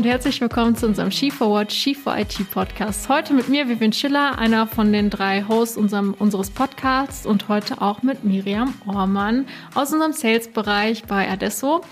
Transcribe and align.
und 0.00 0.06
herzlich 0.06 0.40
willkommen 0.40 0.74
zu 0.74 0.86
unserem 0.86 1.10
Ski 1.10 1.30
for 1.30 1.52
Watch, 1.52 1.78
Ski 1.78 1.94
for 1.94 2.16
IT 2.16 2.50
Podcast. 2.50 3.06
Heute 3.10 3.34
mit 3.34 3.50
mir, 3.50 3.68
Vivian 3.68 3.92
Schiller, 3.92 4.38
einer 4.38 4.66
von 4.66 4.94
den 4.94 5.10
drei 5.10 5.44
Hosts 5.46 5.76
unserem, 5.76 6.14
unseres 6.14 6.48
Podcasts 6.48 7.26
und 7.26 7.48
heute 7.48 7.82
auch 7.82 8.02
mit 8.02 8.24
Miriam 8.24 8.72
Ormann 8.86 9.44
aus 9.74 9.92
unserem 9.92 10.14
Sales-Bereich 10.14 11.04
bei 11.04 11.30
Adesso. 11.30 11.82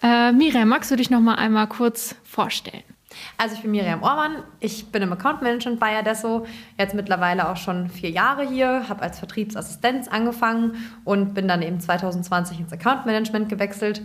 Äh, 0.00 0.30
Miriam, 0.30 0.68
magst 0.68 0.92
du 0.92 0.96
dich 0.96 1.10
noch 1.10 1.18
mal 1.18 1.34
einmal 1.34 1.66
kurz 1.66 2.14
vorstellen? 2.22 2.84
Also 3.36 3.56
ich 3.56 3.62
bin 3.62 3.72
Miriam 3.72 4.00
Ormann, 4.04 4.44
ich 4.60 4.92
bin 4.92 5.02
im 5.02 5.12
Account 5.12 5.42
Management 5.42 5.80
bei 5.80 5.98
Adesso, 5.98 6.46
jetzt 6.78 6.94
mittlerweile 6.94 7.48
auch 7.48 7.56
schon 7.56 7.88
vier 7.88 8.10
Jahre 8.10 8.48
hier, 8.48 8.88
habe 8.88 9.02
als 9.02 9.18
Vertriebsassistenz 9.18 10.06
angefangen 10.06 10.76
und 11.04 11.34
bin 11.34 11.48
dann 11.48 11.62
eben 11.62 11.80
2020 11.80 12.60
ins 12.60 12.72
Account 12.72 13.06
Management 13.06 13.48
gewechselt 13.48 14.02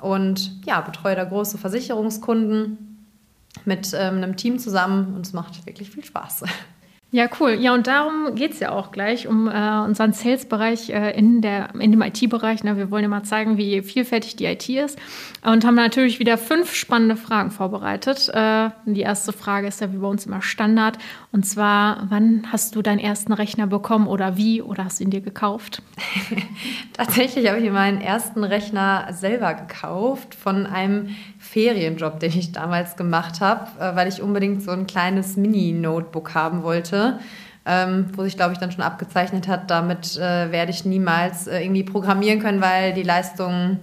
und 0.00 0.64
ja, 0.66 0.80
betreue 0.80 1.14
da 1.14 1.22
große 1.22 1.58
Versicherungskunden 1.58 2.90
mit 3.64 3.92
ähm, 3.94 4.16
einem 4.16 4.36
Team 4.36 4.58
zusammen 4.58 5.14
und 5.14 5.26
es 5.26 5.32
macht 5.32 5.66
wirklich 5.66 5.90
viel 5.90 6.04
Spaß. 6.04 6.44
Ja, 7.14 7.28
cool. 7.38 7.52
Ja, 7.60 7.72
und 7.74 7.86
darum 7.86 8.34
geht 8.34 8.54
es 8.54 8.58
ja 8.58 8.72
auch 8.72 8.90
gleich, 8.90 9.28
um 9.28 9.46
äh, 9.46 9.78
unseren 9.84 10.12
Sales-Bereich 10.12 10.90
äh, 10.90 11.16
in, 11.16 11.44
in 11.44 11.92
dem 11.92 12.02
IT-Bereich. 12.02 12.64
Ne? 12.64 12.76
Wir 12.76 12.90
wollen 12.90 13.04
ja 13.04 13.08
mal 13.08 13.22
zeigen, 13.22 13.56
wie 13.56 13.82
vielfältig 13.82 14.34
die 14.34 14.46
IT 14.46 14.68
ist. 14.68 14.98
Und 15.44 15.64
haben 15.64 15.76
natürlich 15.76 16.18
wieder 16.18 16.36
fünf 16.36 16.74
spannende 16.74 17.14
Fragen 17.14 17.52
vorbereitet. 17.52 18.28
Äh, 18.34 18.70
die 18.86 19.02
erste 19.02 19.32
Frage 19.32 19.68
ist 19.68 19.80
ja 19.80 19.92
wie 19.92 19.98
bei 19.98 20.08
uns 20.08 20.26
immer 20.26 20.42
Standard. 20.42 20.98
Und 21.30 21.46
zwar, 21.46 22.08
wann 22.08 22.48
hast 22.50 22.74
du 22.74 22.82
deinen 22.82 22.98
ersten 22.98 23.32
Rechner 23.32 23.68
bekommen 23.68 24.08
oder 24.08 24.36
wie? 24.36 24.60
Oder 24.60 24.86
hast 24.86 24.98
du 24.98 25.04
ihn 25.04 25.10
dir 25.10 25.20
gekauft? 25.20 25.82
Tatsächlich 26.94 27.48
habe 27.48 27.60
ich 27.60 27.70
meinen 27.70 28.00
ersten 28.00 28.42
Rechner 28.42 29.06
selber 29.12 29.54
gekauft 29.54 30.34
von 30.34 30.66
einem 30.66 31.10
Ferienjob, 31.38 32.18
den 32.18 32.30
ich 32.36 32.50
damals 32.50 32.96
gemacht 32.96 33.40
habe, 33.40 33.68
äh, 33.78 33.94
weil 33.94 34.08
ich 34.08 34.20
unbedingt 34.20 34.62
so 34.62 34.72
ein 34.72 34.88
kleines 34.88 35.36
Mini-Notebook 35.36 36.34
haben 36.34 36.64
wollte. 36.64 37.03
Ähm, 37.66 38.10
wo 38.14 38.24
sich, 38.24 38.36
glaube 38.36 38.52
ich, 38.52 38.58
dann 38.58 38.72
schon 38.72 38.84
abgezeichnet 38.84 39.48
hat, 39.48 39.70
damit 39.70 40.18
äh, 40.18 40.52
werde 40.52 40.70
ich 40.70 40.84
niemals 40.84 41.46
äh, 41.46 41.62
irgendwie 41.62 41.82
programmieren 41.82 42.38
können, 42.38 42.60
weil 42.60 42.92
die 42.92 43.02
Leistung 43.02 43.78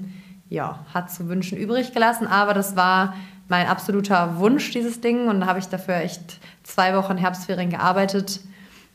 ja, 0.49 0.85
hat 0.93 1.09
zu 1.09 1.27
wünschen 1.29 1.57
übrig 1.57 1.91
gelassen. 1.91 2.27
Aber 2.27 2.53
das 2.53 2.75
war 2.75 3.15
mein 3.47 3.67
absoluter 3.67 4.37
Wunsch, 4.37 4.69
dieses 4.71 5.01
Ding. 5.01 5.27
Und 5.27 5.41
da 5.41 5.47
habe 5.47 5.57
ich 5.57 5.67
dafür 5.67 5.95
echt 5.95 6.39
zwei 6.63 6.95
Wochen 6.95 7.17
Herbstferien 7.17 7.71
gearbeitet 7.71 8.41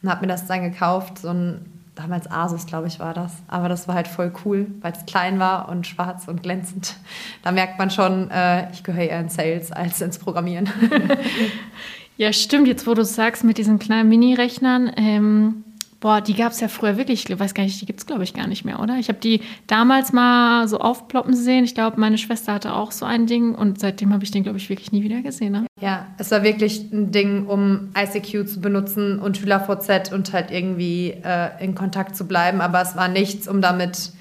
und 0.03 0.11
habe 0.11 0.21
mir 0.21 0.29
das 0.29 0.47
dann 0.47 0.63
gekauft. 0.63 1.19
So 1.19 1.31
ein 1.31 1.65
damals 1.97 2.31
Asus, 2.31 2.67
glaube 2.67 2.87
ich, 2.87 3.01
war 3.01 3.15
das. 3.15 3.33
Aber 3.49 3.69
das 3.69 3.89
war 3.89 3.95
halt 3.95 4.07
voll 4.07 4.33
cool, 4.45 4.67
weil 4.83 4.93
es 4.93 5.05
klein 5.07 5.39
war 5.39 5.69
und 5.69 5.87
schwarz 5.87 6.29
und 6.29 6.43
glänzend. 6.43 6.95
Da 7.43 7.53
merkt 7.53 7.79
man 7.79 7.91
schon, 7.91 8.31
äh, 8.31 8.71
ich 8.73 8.85
gehöre 8.85 9.05
eher 9.05 9.21
in 9.21 9.29
Sales 9.29 9.73
als 9.73 10.01
ins 10.01 10.19
Programmieren. 10.19 10.69
ja, 12.17 12.33
stimmt. 12.33 12.69
Jetzt, 12.69 12.87
wo 12.87 12.95
du 12.95 13.05
sagst, 13.05 13.45
mit 13.45 13.59
diesen 13.59 13.79
kleinen 13.79 14.09
Mini-Rechnern, 14.09 14.93
ähm, 14.97 15.65
Boah, 16.01 16.21
die 16.21 16.35
gab 16.35 16.53
es 16.53 16.61
ja 16.61 16.69
früher 16.69 16.99
wirklich, 16.99 17.29
ich 17.29 17.41
weiß 17.41 17.55
gar 17.55 17.63
nicht, 17.65 17.81
die 17.81 17.87
gibt 17.87 18.01
es 18.01 18.07
glaube 18.07 18.23
ich 18.23 18.35
gar 18.35 18.47
nicht 18.47 18.65
mehr, 18.65 18.81
oder? 18.81 18.99
Ich 18.99 19.09
habe 19.09 19.19
die 19.19 19.41
damals 19.67 20.13
mal 20.13 20.69
so 20.69 20.79
aufploppen 20.79 21.35
sehen. 21.35 21.65
Ich 21.65 21.75
glaube, 21.75 21.99
meine 21.99 22.19
Schwester 22.19 22.53
hatte 22.53 22.75
auch 22.75 22.93
so 22.93 23.07
ein 23.07 23.27
Ding 23.27 23.55
und 23.55 23.81
seitdem 23.81 24.13
habe 24.13 24.23
ich 24.23 24.31
den 24.31 24.43
glaube 24.43 24.59
ich 24.59 24.69
wirklich 24.69 24.93
nie 24.93 25.03
wieder 25.03 25.23
gesehen. 25.23 25.53
Ne? 25.53 25.67
Ja, 25.81 26.07
es 26.19 26.31
war 26.31 26.43
wirklich 26.43 26.93
ein 26.93 27.13
Ding, 27.13 27.47
um 27.47 27.89
ICQ 27.97 28.47
zu 28.47 28.61
benutzen 28.61 29.19
und 29.19 29.39
SchülerVZ 29.39 30.13
und 30.13 30.33
halt 30.33 30.51
irgendwie 30.51 31.15
äh, 31.25 31.65
in 31.65 31.75
Kontakt 31.75 32.15
zu 32.15 32.27
bleiben, 32.29 32.61
aber 32.61 32.83
es 32.83 32.95
war 32.95 33.09
nichts, 33.09 33.49
um 33.49 33.63
damit, 33.63 34.13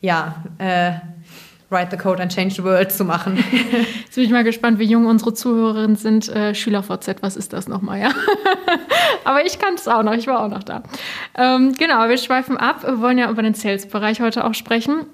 ja, 0.00 0.44
äh, 0.58 0.92
Write 1.70 1.90
the 1.90 1.98
Code 1.98 2.22
and 2.22 2.32
Change 2.32 2.54
the 2.54 2.64
World 2.64 2.90
zu 2.90 3.04
machen. 3.04 3.36
Jetzt 4.04 4.14
bin 4.14 4.24
ich 4.24 4.30
mal 4.30 4.44
gespannt, 4.44 4.78
wie 4.78 4.84
jung 4.84 5.06
unsere 5.06 5.34
Zuhörerinnen 5.34 5.96
sind. 5.96 6.28
Äh, 6.28 6.54
SchülerVZ, 6.54 7.16
was 7.20 7.36
ist 7.36 7.52
das 7.52 7.68
nochmal, 7.68 8.00
ja? 8.00 8.10
Aber 9.24 9.44
ich 9.44 9.58
kann 9.58 9.74
es 9.74 9.86
auch 9.86 10.02
noch, 10.02 10.14
ich 10.14 10.26
war 10.26 10.44
auch 10.44 10.48
noch 10.48 10.62
da. 10.62 10.82
Ähm, 11.34 11.74
genau, 11.74 12.08
wir 12.08 12.16
schweifen 12.16 12.56
ab. 12.56 12.84
Wir 12.84 13.00
wollen 13.00 13.18
ja 13.18 13.30
über 13.30 13.42
den 13.42 13.54
Sales-Bereich 13.54 14.20
heute 14.20 14.44
auch 14.44 14.54
sprechen. 14.54 15.06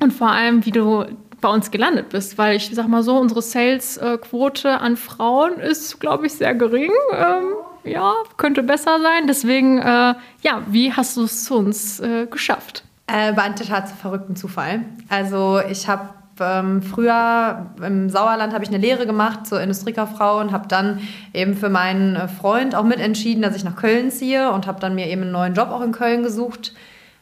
Und 0.00 0.12
vor 0.12 0.30
allem, 0.30 0.64
wie 0.64 0.70
du 0.70 1.04
bei 1.42 1.48
uns 1.48 1.70
gelandet 1.70 2.10
bist, 2.10 2.38
weil 2.38 2.56
ich 2.56 2.70
sag 2.72 2.88
mal 2.88 3.02
so, 3.02 3.18
unsere 3.18 3.42
Sales-Quote 3.42 4.80
an 4.80 4.96
Frauen 4.96 5.58
ist, 5.58 6.00
glaube 6.00 6.26
ich, 6.26 6.32
sehr 6.32 6.54
gering. 6.54 6.92
Ähm, 7.14 7.54
ja, 7.84 8.14
könnte 8.38 8.62
besser 8.62 9.00
sein. 9.00 9.26
Deswegen, 9.26 9.78
äh, 9.78 10.14
ja, 10.42 10.62
wie 10.68 10.92
hast 10.92 11.16
du 11.16 11.24
es 11.24 11.44
zu 11.44 11.56
uns 11.56 12.00
äh, 12.00 12.26
geschafft? 12.26 12.84
Äh, 13.12 13.36
war 13.36 13.44
ein 13.44 13.56
total 13.56 13.86
verrückten 13.86 14.36
Zufall. 14.36 14.82
Also 15.08 15.60
ich 15.68 15.88
habe 15.88 16.10
ähm, 16.40 16.80
früher 16.82 17.66
im 17.84 18.08
Sauerland 18.08 18.54
habe 18.54 18.62
ich 18.62 18.70
eine 18.70 18.78
Lehre 18.78 19.04
gemacht 19.06 19.46
zur 19.46 19.60
Industriekauffrau 19.60 20.38
und 20.38 20.52
habe 20.52 20.68
dann 20.68 21.00
eben 21.34 21.56
für 21.56 21.68
meinen 21.68 22.16
äh, 22.16 22.28
Freund 22.28 22.74
auch 22.74 22.84
mitentschieden, 22.84 23.42
dass 23.42 23.56
ich 23.56 23.64
nach 23.64 23.76
Köln 23.76 24.10
ziehe 24.10 24.50
und 24.52 24.66
habe 24.66 24.80
dann 24.80 24.94
mir 24.94 25.08
eben 25.08 25.22
einen 25.22 25.32
neuen 25.32 25.54
Job 25.54 25.70
auch 25.70 25.82
in 25.82 25.92
Köln 25.92 26.22
gesucht, 26.22 26.72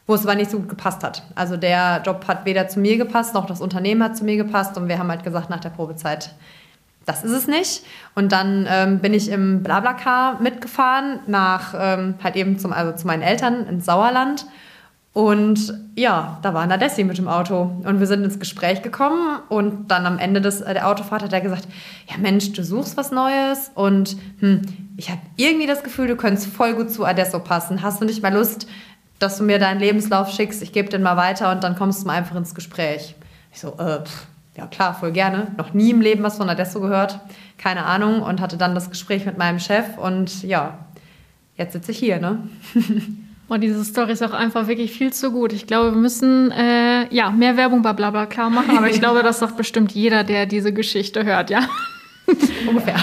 wo 0.05 0.13
es 0.13 0.25
aber 0.25 0.35
nicht 0.35 0.51
so 0.51 0.59
gut 0.59 0.69
gepasst 0.69 1.03
hat. 1.03 1.23
Also 1.35 1.57
der 1.57 2.01
Job 2.05 2.25
hat 2.27 2.45
weder 2.45 2.67
zu 2.67 2.79
mir 2.79 2.97
gepasst, 2.97 3.33
noch 3.33 3.45
das 3.45 3.59
Unternehmen 3.59 4.03
hat 4.03 4.15
zu 4.15 4.23
mir 4.23 4.37
gepasst 4.37 4.77
und 4.77 4.87
wir 4.87 4.99
haben 4.99 5.09
halt 5.09 5.23
gesagt 5.23 5.49
nach 5.49 5.59
der 5.59 5.69
Probezeit, 5.69 6.35
das 7.05 7.23
ist 7.23 7.31
es 7.31 7.47
nicht. 7.47 7.83
Und 8.13 8.31
dann 8.31 8.67
ähm, 8.69 8.99
bin 8.99 9.15
ich 9.15 9.29
im 9.29 9.63
Blablacar 9.63 10.39
mitgefahren 10.39 11.19
nach 11.25 11.73
ähm, 11.75 12.15
halt 12.23 12.35
eben 12.35 12.59
zum, 12.59 12.73
also 12.73 12.91
zu 12.91 13.07
meinen 13.07 13.23
Eltern 13.23 13.65
ins 13.67 13.85
Sauerland 13.85 14.45
und 15.11 15.73
ja, 15.95 16.37
da 16.43 16.53
war 16.53 16.67
Nadessi 16.67 17.03
mit 17.03 17.17
dem 17.17 17.27
Auto. 17.27 17.63
Und 17.83 17.99
wir 17.99 18.05
sind 18.05 18.23
ins 18.23 18.39
Gespräch 18.39 18.83
gekommen. 18.83 19.39
Und 19.49 19.89
dann 19.89 20.05
am 20.05 20.19
Ende 20.19 20.39
des, 20.39 20.59
der 20.59 20.87
Autofahrt 20.87 21.23
hat 21.23 21.33
er 21.33 21.41
gesagt: 21.41 21.67
Ja, 22.07 22.17
Mensch, 22.17 22.53
du 22.53 22.63
suchst 22.63 22.95
was 22.95 23.11
Neues. 23.11 23.71
Und 23.73 24.15
hm, 24.39 24.61
ich 24.97 25.09
habe 25.09 25.21
irgendwie 25.35 25.65
das 25.65 25.83
Gefühl, 25.83 26.07
du 26.07 26.15
könntest 26.15 26.47
voll 26.47 26.73
gut 26.75 26.91
zu 26.91 27.05
Adesso 27.05 27.39
passen. 27.39 27.81
Hast 27.81 28.01
du 28.01 28.05
nicht 28.05 28.21
mal 28.21 28.33
Lust, 28.33 28.67
dass 29.17 29.37
du 29.37 29.43
mir 29.43 29.57
deinen 29.57 29.79
Lebenslauf 29.79 30.31
schickst? 30.31 30.61
Ich 30.61 30.73
gebe 30.73 30.89
den 30.89 31.01
mal 31.01 31.17
weiter 31.17 31.51
und 31.51 31.63
dann 31.63 31.75
kommst 31.75 32.03
du 32.03 32.07
mal 32.07 32.13
einfach 32.13 32.35
ins 32.35 32.53
Gespräch. 32.53 33.15
Ich 33.51 33.59
so: 33.59 33.77
äh, 33.79 34.05
pff, 34.05 34.27
Ja, 34.55 34.67
klar, 34.67 34.93
voll 34.93 35.11
gerne. 35.11 35.47
Noch 35.57 35.73
nie 35.73 35.89
im 35.89 36.01
Leben 36.01 36.21
was 36.21 36.37
von 36.37 36.49
Adesso 36.49 36.79
gehört. 36.81 37.19
Keine 37.57 37.85
Ahnung. 37.85 38.21
Und 38.21 38.41
hatte 38.41 38.57
dann 38.57 38.75
das 38.75 38.91
Gespräch 38.91 39.25
mit 39.25 39.39
meinem 39.39 39.57
Chef. 39.57 39.97
Und 39.97 40.43
ja, 40.43 40.77
jetzt 41.57 41.73
sitze 41.73 41.91
ich 41.91 41.97
hier, 41.97 42.19
ne? 42.19 42.47
Boah, 43.49 43.57
diese 43.57 43.83
Story 43.83 44.11
ist 44.11 44.21
auch 44.21 44.33
einfach 44.33 44.67
wirklich 44.67 44.91
viel 44.91 45.11
zu 45.11 45.31
gut. 45.31 45.53
Ich 45.53 45.65
glaube, 45.65 45.91
wir 45.91 45.97
müssen 45.97 46.51
äh, 46.51 47.11
ja, 47.13 47.31
mehr 47.31 47.57
Werbung 47.57 47.81
bei 47.81 47.93
Blablacar 47.93 48.51
machen, 48.51 48.77
aber 48.77 48.91
ich 48.91 48.99
glaube, 49.01 49.23
das 49.23 49.39
sagt 49.39 49.57
bestimmt 49.57 49.91
jeder, 49.91 50.23
der 50.23 50.45
diese 50.45 50.71
Geschichte 50.71 51.25
hört, 51.25 51.49
ja. 51.49 51.67
Ungefähr. 52.67 52.95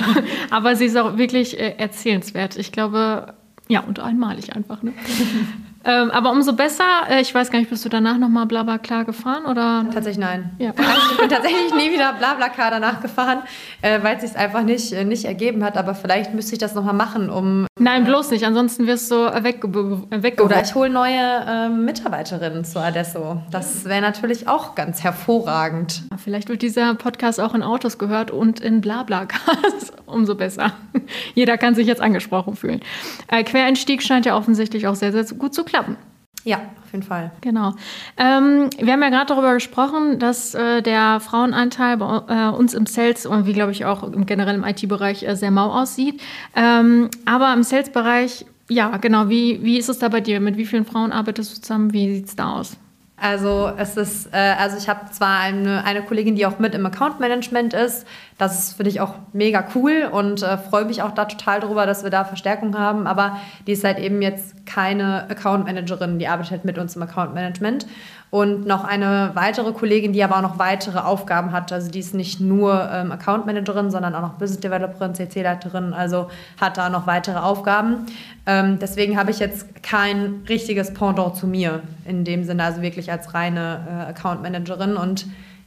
aber 0.51 0.77
sie 0.77 0.85
ist 0.85 0.97
auch 0.97 1.19
wirklich 1.19 1.59
äh, 1.59 1.75
erzählenswert. 1.79 2.57
Ich 2.57 2.71
glaube, 2.71 3.35
ja, 3.67 3.81
und 3.81 3.99
einmalig 3.99 4.55
einfach. 4.55 4.85
Ne? 4.85 4.93
Ähm, 5.87 6.11
aber 6.11 6.33
umso 6.33 6.53
besser, 6.53 6.85
äh, 7.09 7.21
ich 7.21 7.33
weiß 7.33 7.51
gar 7.51 7.61
nicht, 7.61 7.71
bist 7.71 7.85
du 7.85 7.89
danach 7.89 8.19
nochmal 8.19 8.47
Blablacar 8.47 9.05
gefahren? 9.05 9.47
Oder? 9.47 9.87
Tatsächlich 9.93 10.19
nein. 10.19 10.51
Ja. 10.59 10.73
Also 10.97 11.13
ich 11.13 11.19
bin 11.19 11.29
tatsächlich 11.29 11.75
nie 11.75 11.93
wieder 11.93 12.13
Blablacar 12.15 12.71
danach 12.71 13.01
gefahren, 13.01 13.43
äh, 13.83 14.03
weil 14.03 14.17
es 14.17 14.23
sich 14.23 14.37
einfach 14.37 14.63
nicht, 14.63 14.93
äh, 14.93 15.05
nicht 15.05 15.25
ergeben 15.25 15.63
hat. 15.63 15.77
Aber 15.77 15.95
vielleicht 15.95 16.35
müsste 16.35 16.55
ich 16.55 16.59
das 16.59 16.75
nochmal 16.75 16.95
machen, 16.95 17.29
um. 17.31 17.67
Nein, 17.79 18.05
bloß 18.05 18.31
nicht. 18.31 18.47
Ansonsten 18.47 18.87
wirst 18.87 19.11
du 19.11 19.17
weggeworfen. 19.17 20.23
Weg 20.23 20.41
Oder 20.41 20.63
ich 20.63 20.75
hole 20.75 20.91
neue 20.91 21.21
äh, 21.21 21.69
Mitarbeiterinnen 21.69 22.65
zu 22.65 22.81
Adesso. 22.81 23.43
Das 23.51 23.85
wäre 23.85 24.01
natürlich 24.01 24.49
auch 24.49 24.75
ganz 24.75 25.05
hervorragend. 25.05 26.03
Vielleicht 26.17 26.49
wird 26.49 26.63
dieser 26.63 26.95
Podcast 26.95 27.41
auch 27.41 27.55
in 27.55 27.63
Autos 27.63 27.99
gehört 27.99 28.31
und 28.31 28.61
in 28.61 28.81
Blablacars. 28.81 29.93
umso 30.07 30.35
besser. 30.35 30.73
Jeder 31.35 31.59
kann 31.59 31.75
sich 31.75 31.87
jetzt 31.87 32.01
angesprochen 32.01 32.57
fühlen. 32.57 32.81
Äh, 33.29 33.45
Quereinstieg 33.45 34.03
scheint 34.03 34.27
ja 34.27 34.37
offensichtlich 34.37 34.87
auch 34.87 34.95
sehr, 34.95 35.13
sehr 35.13 35.25
gut 35.37 35.55
zu 35.55 35.65
klappen 35.65 35.76
klappen. 35.77 35.97
Ja, 36.45 36.59
auf 36.85 36.93
jeden 36.93 37.03
Fall. 37.03 37.33
Genau. 37.41 37.75
Ähm, 38.17 38.71
wir 38.79 38.93
haben 38.93 39.03
ja 39.03 39.09
gerade 39.09 39.27
darüber 39.27 39.55
gesprochen, 39.55 40.21
dass 40.21 40.55
äh, 40.55 40.81
der 40.81 41.19
Frauenanteil 41.19 41.97
bei 41.97 42.23
äh, 42.29 42.57
uns 42.57 42.73
im 42.73 42.87
Sales 42.87 43.27
und 43.27 43.47
wie 43.47 43.53
glaube 43.53 43.73
ich 43.73 43.85
auch 43.85 44.05
im 44.05 44.27
generellen 44.27 44.63
IT-Bereich 44.63 45.25
äh, 45.25 45.35
sehr 45.35 45.51
mau 45.51 45.73
aussieht. 45.73 46.23
Ähm, 46.55 47.11
aber 47.25 47.53
im 47.53 47.65
Sales-Bereich, 47.65 48.47
ja, 48.69 48.97
genau. 48.99 49.29
Wie, 49.29 49.63
wie 49.65 49.77
ist 49.77 49.89
es 49.89 49.99
da 49.99 50.09
bei 50.09 50.21
dir? 50.21 50.39
Mit 50.39 50.57
wie 50.57 50.67
vielen 50.67 50.85
Frauen 50.85 51.11
arbeitest 51.11 51.57
du 51.57 51.61
zusammen? 51.61 51.93
Wie 51.93 52.15
sieht 52.15 52.29
es 52.29 52.37
da 52.37 52.53
aus? 52.53 52.77
Also 53.19 53.73
es 53.79 53.97
ist, 53.97 54.27
äh, 54.35 54.37
also 54.37 54.77
ich 54.77 54.91
habe 54.91 55.11
zwar 55.11 55.41
eine, 55.41 55.85
eine 55.85 56.03
Kollegin, 56.03 56.37
die 56.37 56.45
auch 56.45 56.59
mit 56.59 56.75
im 56.75 56.85
Account 56.85 57.19
Management 57.19 57.73
ist. 57.73 58.07
Das 58.37 58.59
ist 58.59 58.77
finde 58.77 58.91
ich 58.91 59.01
auch 59.01 59.15
mega 59.33 59.67
cool 59.75 60.09
und 60.13 60.43
äh, 60.43 60.59
freue 60.59 60.85
mich 60.85 61.01
auch 61.01 61.13
da 61.13 61.25
total 61.25 61.61
drüber, 61.61 61.87
dass 61.87 62.03
wir 62.03 62.11
da 62.11 62.25
Verstärkung 62.25 62.77
haben. 62.77 63.07
Aber 63.07 63.39
die 63.67 63.73
ist 63.73 63.85
halt 63.85 63.99
eben 63.99 64.21
jetzt 64.21 64.67
keine 64.67 65.31
Account 65.31 65.65
Managerin, 65.65 66.19
die 66.19 66.29
arbeitet 66.29 66.51
halt 66.51 66.65
mit 66.67 66.77
uns 66.77 66.95
im 66.95 67.03
Account 67.03 67.33
Management 67.33 67.87
und 68.31 68.67
noch 68.67 68.85
eine 68.85 69.31
weitere 69.35 69.73
Kollegin, 69.73 70.13
die 70.13 70.23
aber 70.23 70.37
auch 70.37 70.43
noch 70.43 70.59
weitere 70.59 70.99
Aufgaben 70.99 71.53
hat. 71.53 71.73
Also 71.73 71.91
die 71.91 72.01
ist 72.01 72.15
nicht 72.15 72.41
nur 72.41 72.89
ähm, 72.93 73.13
Account 73.13 73.47
Managerin, 73.47 73.91
sondern 73.91 74.15
auch 74.15 74.23
noch 74.23 74.35
Business 74.35 74.61
Developerin, 74.61 75.15
CC-Leiterin, 75.15 75.93
also 75.93 76.29
hat 76.61 76.77
da 76.77 76.89
noch 76.89 77.07
weitere 77.07 77.39
Aufgaben. 77.39 78.07
Ähm, 78.47 78.79
deswegen 78.81 79.17
habe 79.17 79.31
ich 79.31 79.39
jetzt 79.39 79.83
kein 79.83 80.43
richtiges 80.49 80.93
Pendant 80.93 81.37
zu 81.37 81.47
mir 81.47 81.83
in 82.05 82.25
dem 82.25 82.45
Sinne, 82.45 82.65
also 82.65 82.83
wirklich 82.83 83.11
als 83.11 83.33
reine 83.33 83.87
äh, 83.89 84.11
Account 84.11 84.43
Managerin 84.43 84.97
und 84.97 85.27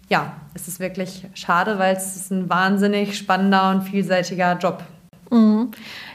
ja, 0.09 0.33
es 0.55 0.67
ist 0.67 0.79
wirklich 0.79 1.27
schade, 1.35 1.77
weil 1.77 1.95
es 1.95 2.15
ist 2.15 2.31
ein 2.31 2.49
wahnsinnig 2.49 3.15
spannender 3.17 3.69
und 3.69 3.83
vielseitiger 3.83 4.57
Job. 4.57 4.83
Mhm. 5.31 5.71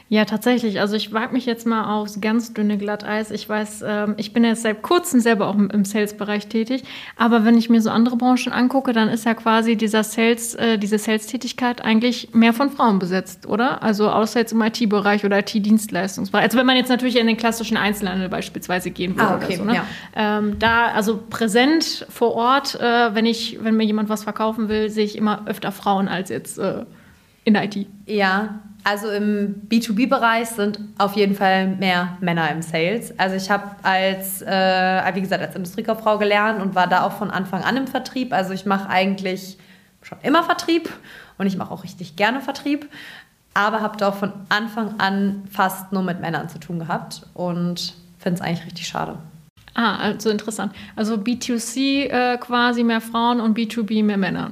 Ja, 0.07 0.25
tatsächlich. 0.25 0.79
Also 0.79 0.95
ich 0.95 1.13
wage 1.13 1.33
mich 1.33 1.47
jetzt 1.47 1.65
mal 1.65 1.95
aufs 1.95 2.21
ganz 2.21 2.53
dünne 2.53 2.77
Glatteis. 2.77 3.31
Ich 3.31 3.49
weiß, 3.49 3.83
ähm, 3.87 4.13
ich 4.17 4.33
bin 4.33 4.43
jetzt 4.43 4.61
seit 4.61 4.83
kurzem 4.83 5.19
selber 5.19 5.47
auch 5.47 5.55
im, 5.55 5.83
Sales-Bereich 5.83 6.47
tätig. 6.47 6.83
Aber 7.15 7.43
wenn 7.43 7.57
ich 7.57 7.71
mir 7.71 7.81
so 7.81 7.89
andere 7.89 8.15
Branchen 8.15 8.53
angucke, 8.53 8.93
dann 8.93 9.09
ist 9.09 9.25
ja 9.25 9.33
quasi 9.33 9.75
dieser 9.75 10.03
Sales, 10.03 10.53
äh, 10.55 10.77
diese 10.77 10.99
Sales-Tätigkeit 10.99 11.83
eigentlich 11.83 12.29
mehr 12.33 12.53
von 12.53 12.69
Frauen 12.69 12.99
besetzt, 12.99 13.47
oder? 13.47 13.81
Also 13.81 14.09
außer 14.09 14.39
jetzt 14.39 14.51
im 14.51 14.61
IT-Bereich 14.61 15.25
oder 15.25 15.39
IT-Dienstleistungsbereich. 15.39 16.45
Also 16.45 16.59
wenn 16.59 16.67
man 16.67 16.75
jetzt 16.75 16.89
natürlich 16.89 17.17
in 17.17 17.25
den 17.25 17.37
klassischen 17.37 17.75
Einzelhandel 17.75 18.29
beispielsweise 18.29 18.91
gehen 18.91 19.15
würde 19.15 19.27
ah, 19.27 19.35
okay. 19.37 19.45
oder 19.45 19.57
so. 19.57 19.63
Ne? 19.63 19.75
Ja. 19.75 19.85
Ähm, 20.15 20.59
da, 20.59 20.87
also 20.89 21.19
präsent 21.29 22.05
vor 22.09 22.35
Ort, 22.35 22.75
äh, 22.75 23.15
wenn 23.15 23.25
ich, 23.25 23.57
wenn 23.63 23.75
mir 23.75 23.85
jemand 23.85 24.09
was 24.09 24.23
verkaufen 24.23 24.69
will, 24.69 24.89
sehe 24.89 25.05
ich 25.05 25.17
immer 25.17 25.47
öfter 25.47 25.71
Frauen 25.71 26.07
als 26.07 26.29
jetzt 26.29 26.59
äh, 26.59 26.85
in 27.43 27.53
der 27.55 27.63
IT. 27.63 27.87
Ja, 28.05 28.61
also 28.85 29.09
im 29.09 29.67
B2B-Bereich 29.67 30.49
sind 30.49 30.79
auf 30.99 31.15
jeden 31.15 31.33
Fall 31.33 31.67
mehr 31.67 32.17
Männer 32.21 32.51
im 32.51 32.61
Sales. 32.61 33.17
Also 33.17 33.35
ich 33.35 33.49
habe 33.49 33.71
als, 33.81 34.43
äh, 34.43 35.15
wie 35.15 35.21
gesagt, 35.21 35.41
als 35.41 35.55
Industriekauffrau 35.55 36.19
gelernt 36.19 36.61
und 36.61 36.75
war 36.75 36.85
da 36.85 37.01
auch 37.01 37.13
von 37.13 37.31
Anfang 37.31 37.63
an 37.63 37.77
im 37.77 37.87
Vertrieb. 37.87 38.31
Also 38.31 38.53
ich 38.53 38.67
mache 38.67 38.87
eigentlich 38.87 39.57
schon 40.03 40.19
immer 40.21 40.43
Vertrieb 40.43 40.87
und 41.39 41.47
ich 41.47 41.57
mache 41.57 41.71
auch 41.71 41.83
richtig 41.83 42.15
gerne 42.15 42.41
Vertrieb, 42.41 42.87
aber 43.55 43.81
habe 43.81 43.97
da 43.97 44.09
auch 44.09 44.15
von 44.15 44.31
Anfang 44.49 44.99
an 44.99 45.47
fast 45.49 45.91
nur 45.91 46.03
mit 46.03 46.21
Männern 46.21 46.47
zu 46.47 46.59
tun 46.59 46.77
gehabt 46.77 47.23
und 47.33 47.95
finde 48.19 48.39
es 48.39 48.41
eigentlich 48.41 48.67
richtig 48.67 48.87
schade. 48.87 49.17
Ah, 49.73 49.97
also 49.97 50.29
interessant. 50.29 50.73
Also 50.95 51.15
B2C 51.15 52.05
äh, 52.05 52.37
quasi 52.37 52.83
mehr 52.83 53.01
Frauen 53.01 53.41
und 53.41 53.57
B2B 53.57 54.03
mehr 54.03 54.17
Männer 54.17 54.51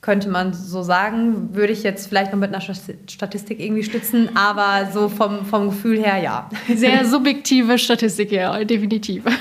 könnte 0.00 0.28
man 0.28 0.52
so 0.52 0.82
sagen. 0.82 1.54
Würde 1.54 1.72
ich 1.72 1.82
jetzt 1.82 2.08
vielleicht 2.08 2.32
noch 2.32 2.38
mit 2.38 2.54
einer 2.54 2.60
Statistik 2.60 3.60
irgendwie 3.60 3.82
stützen, 3.82 4.36
aber 4.36 4.90
so 4.92 5.08
vom, 5.08 5.44
vom 5.44 5.70
Gefühl 5.70 5.98
her 5.98 6.18
ja. 6.18 6.50
Sehr 6.74 7.04
subjektive 7.04 7.78
Statistik, 7.78 8.32
ja, 8.32 8.64
definitiv. 8.64 9.24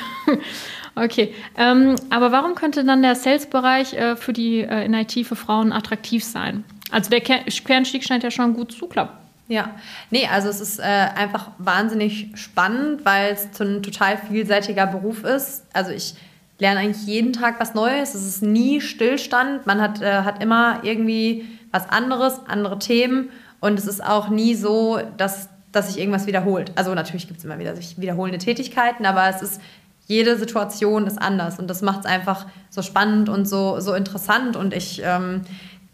Okay, 0.98 1.34
ähm, 1.58 1.98
aber 2.10 2.32
warum 2.32 2.56
könnte 2.56 2.86
dann 2.86 3.02
der 3.02 3.16
Sales-Bereich 3.16 3.94
äh, 3.96 4.16
für 4.16 4.32
die 4.32 4.62
äh, 4.62 4.86
in 4.86 4.94
IT 4.94 5.12
für 5.28 5.36
Frauen 5.36 5.74
attraktiv 5.74 6.24
sein? 6.24 6.64
Also 6.90 7.10
der 7.10 7.20
Quereinstieg 7.20 8.02
scheint 8.06 8.24
ja 8.24 8.32
schon 8.32 8.54
gut 8.54 8.72
zu 8.72 8.88
klappen. 8.88 9.18
Ja, 9.48 9.76
nee, 10.10 10.28
also 10.32 10.48
es 10.48 10.62
ist 10.62 10.80
äh, 10.80 10.84
einfach 10.84 11.50
wahnsinnig 11.58 12.30
spannend, 12.36 13.04
weil 13.04 13.34
es 13.34 13.60
ein 13.60 13.84
total 13.84 14.18
vielseitiger 14.18 14.88
Beruf 14.88 15.24
ist. 15.24 15.66
Also 15.74 15.92
ich 15.92 16.16
lerne 16.60 16.80
eigentlich 16.80 17.06
jeden 17.06 17.34
Tag 17.34 17.60
was 17.60 17.74
Neues. 17.74 18.16
Es 18.16 18.26
ist 18.26 18.42
nie 18.42 18.82
Stillstand. 18.82 19.66
Man 19.66 19.82
hat, 19.82 20.02
äh, 20.02 20.22
hat 20.22 20.42
immer 20.42 20.80
irgendwie 20.84 21.46
was 21.72 21.90
anderes, 21.90 22.40
andere 22.48 22.80
Themen. 22.80 23.30
Und 23.60 23.80
es 23.80 23.88
ist 23.88 24.04
auch 24.04 24.30
nie 24.30 24.56
so, 24.56 25.00
dass, 25.18 25.50
dass 25.72 25.88
sich 25.88 26.00
irgendwas 26.00 26.28
wiederholt. 26.28 26.72
Also 26.76 26.94
natürlich 26.94 27.28
gibt 27.28 27.40
es 27.40 27.46
immer 27.46 27.60
wieder 27.60 27.76
sich 27.76 28.00
wiederholende 28.00 28.38
Tätigkeiten, 28.38 29.06
aber 29.06 29.28
es 29.28 29.42
ist, 29.42 29.62
jede 30.08 30.38
Situation 30.38 31.08
ist 31.08 31.22
anders. 31.22 31.60
Und 31.60 31.68
das 31.68 31.82
macht 31.82 32.02
es 32.02 32.06
einfach 32.06 32.46
so 32.70 32.82
spannend 32.82 33.28
und 33.28 33.48
so, 33.48 33.80
so 33.80 33.94
interessant. 33.94 34.56
Und 34.56 34.74
ich 34.74 35.02
ähm, 35.04 35.42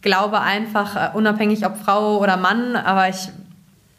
glaube 0.02 0.42
einfach, 0.42 0.96
äh, 0.96 1.18
unabhängig 1.18 1.66
ob 1.66 1.78
Frau 1.78 2.19
oder 2.19 2.38
Mann, 2.38 2.75
aber 2.75 3.10
ich 3.10 3.30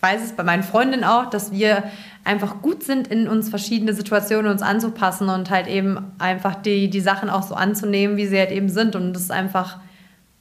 weiß 0.00 0.22
es 0.22 0.32
bei 0.32 0.42
meinen 0.42 0.64
Freundinnen 0.64 1.04
auch, 1.04 1.30
dass 1.30 1.52
wir 1.52 1.84
einfach 2.24 2.62
gut 2.62 2.82
sind, 2.84 3.08
in 3.08 3.28
uns 3.28 3.48
verschiedene 3.48 3.94
Situationen 3.94 4.50
uns 4.50 4.62
anzupassen 4.62 5.28
und 5.28 5.50
halt 5.50 5.66
eben 5.66 6.12
einfach 6.18 6.54
die, 6.54 6.88
die 6.88 7.00
Sachen 7.00 7.28
auch 7.28 7.42
so 7.42 7.54
anzunehmen, 7.54 8.16
wie 8.16 8.26
sie 8.26 8.38
halt 8.38 8.52
eben 8.52 8.68
sind. 8.68 8.94
Und 8.94 9.12
das 9.12 9.22
ist 9.22 9.32
einfach 9.32 9.78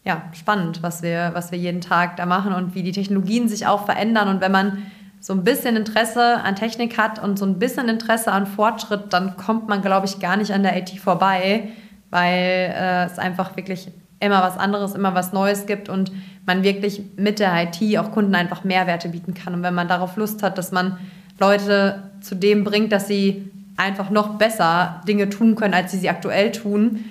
ja, 0.04 0.24
spannend, 0.34 0.82
was 0.84 1.02
wir, 1.02 1.32
was 1.34 1.52
wir 1.52 1.60
jeden 1.60 1.82
Tag 1.82 2.18
da 2.18 2.26
machen 2.26 2.54
und 2.54 2.76
wie 2.76 2.84
die 2.84 2.92
Technologien 2.92 3.48
sich 3.48 3.68
auch 3.68 3.86
verändern. 3.86 4.28
Und 4.28 4.42
wenn 4.42 4.52
man 4.52 4.84
so 5.20 5.34
ein 5.34 5.44
bisschen 5.44 5.76
Interesse 5.76 6.42
an 6.44 6.56
Technik 6.56 6.98
hat 6.98 7.24
und 7.24 7.38
so 7.38 7.46
ein 7.46 7.60
bisschen 7.60 7.88
Interesse 7.90 8.32
an 8.32 8.48
Fortschritt, 8.48 9.14
dann 9.14 9.38
kommt 9.38 9.68
man, 9.68 9.82
glaube 9.82 10.08
ich, 10.08 10.20
gar 10.20 10.38
nicht 10.38 10.52
an 10.52 10.64
der 10.64 10.78
IT 10.78 10.90
vorbei, 11.00 11.70
weil 12.10 12.74
äh, 12.76 13.06
es 13.06 13.20
einfach 13.20 13.56
wirklich 13.56 13.92
immer 14.20 14.42
was 14.42 14.58
anderes, 14.58 14.96
immer 14.96 15.14
was 15.14 15.34
Neues 15.34 15.66
gibt 15.66 15.90
und 15.90 16.12
man 16.46 16.64
wirklich 16.64 17.04
mit 17.18 17.40
der 17.40 17.64
IT 17.64 17.98
auch 17.98 18.12
Kunden 18.12 18.34
einfach 18.34 18.64
Mehrwerte 18.64 19.10
bieten 19.10 19.34
kann. 19.34 19.54
Und 19.54 19.64
wenn 19.64 19.76
man 19.76 19.88
darauf 19.88 20.16
Lust 20.16 20.42
hat, 20.42 20.58
dass 20.58 20.72
man 20.72 20.98
Leute 21.42 22.04
zu 22.22 22.36
dem 22.36 22.64
bringt, 22.64 22.92
dass 22.92 23.08
sie 23.08 23.52
einfach 23.76 24.10
noch 24.10 24.38
besser 24.38 25.02
Dinge 25.08 25.30
tun 25.30 25.56
können, 25.56 25.74
als 25.74 25.92
sie 25.92 25.98
sie 25.98 26.10
aktuell 26.10 26.52
tun, 26.52 27.04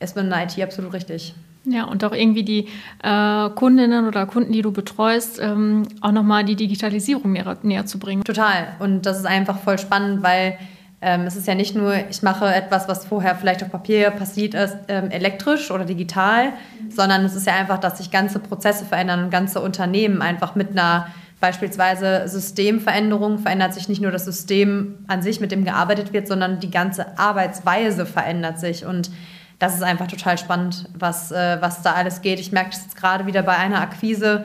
ist 0.00 0.16
man 0.16 0.24
in 0.24 0.30
der 0.30 0.44
IT 0.44 0.60
absolut 0.60 0.92
richtig. 0.92 1.34
Ja, 1.64 1.84
und 1.84 2.02
auch 2.02 2.12
irgendwie 2.12 2.42
die 2.42 2.68
äh, 3.04 3.50
Kundinnen 3.50 4.08
oder 4.08 4.26
Kunden, 4.26 4.52
die 4.52 4.62
du 4.62 4.72
betreust, 4.72 5.38
ähm, 5.40 5.86
auch 6.00 6.10
nochmal 6.10 6.44
die 6.44 6.56
Digitalisierung 6.56 7.32
näher, 7.32 7.56
näher 7.62 7.86
zu 7.86 8.00
bringen. 8.00 8.24
Total. 8.24 8.68
Und 8.80 9.06
das 9.06 9.18
ist 9.18 9.26
einfach 9.26 9.58
voll 9.60 9.78
spannend, 9.78 10.24
weil 10.24 10.58
ähm, 11.00 11.22
es 11.22 11.36
ist 11.36 11.46
ja 11.46 11.54
nicht 11.54 11.76
nur, 11.76 11.94
ich 12.10 12.22
mache 12.22 12.52
etwas, 12.52 12.88
was 12.88 13.06
vorher 13.06 13.36
vielleicht 13.36 13.62
auf 13.62 13.70
Papier 13.70 14.10
passiert 14.10 14.54
ist, 14.54 14.76
ähm, 14.88 15.10
elektrisch 15.10 15.70
oder 15.70 15.84
digital, 15.84 16.52
sondern 16.88 17.24
es 17.24 17.36
ist 17.36 17.46
ja 17.46 17.54
einfach, 17.54 17.78
dass 17.78 17.98
sich 17.98 18.10
ganze 18.10 18.40
Prozesse 18.40 18.84
verändern 18.84 19.24
und 19.24 19.30
ganze 19.30 19.60
Unternehmen 19.60 20.20
einfach 20.20 20.56
mit 20.56 20.70
einer 20.70 21.06
Beispielsweise 21.42 22.28
Systemveränderung 22.28 23.40
verändert 23.40 23.74
sich 23.74 23.88
nicht 23.88 24.00
nur 24.00 24.12
das 24.12 24.26
System 24.26 25.04
an 25.08 25.22
sich, 25.22 25.40
mit 25.40 25.50
dem 25.50 25.64
gearbeitet 25.64 26.12
wird, 26.12 26.28
sondern 26.28 26.60
die 26.60 26.70
ganze 26.70 27.18
Arbeitsweise 27.18 28.06
verändert 28.06 28.60
sich. 28.60 28.86
Und 28.86 29.10
das 29.58 29.74
ist 29.74 29.82
einfach 29.82 30.06
total 30.06 30.38
spannend, 30.38 30.88
was, 30.96 31.32
äh, 31.32 31.56
was 31.60 31.82
da 31.82 31.94
alles 31.94 32.22
geht. 32.22 32.38
Ich 32.38 32.52
merke 32.52 32.70
das 32.70 32.84
jetzt 32.84 32.96
gerade 32.96 33.26
wieder 33.26 33.42
bei 33.42 33.56
einer 33.56 33.80
Akquise, 33.80 34.44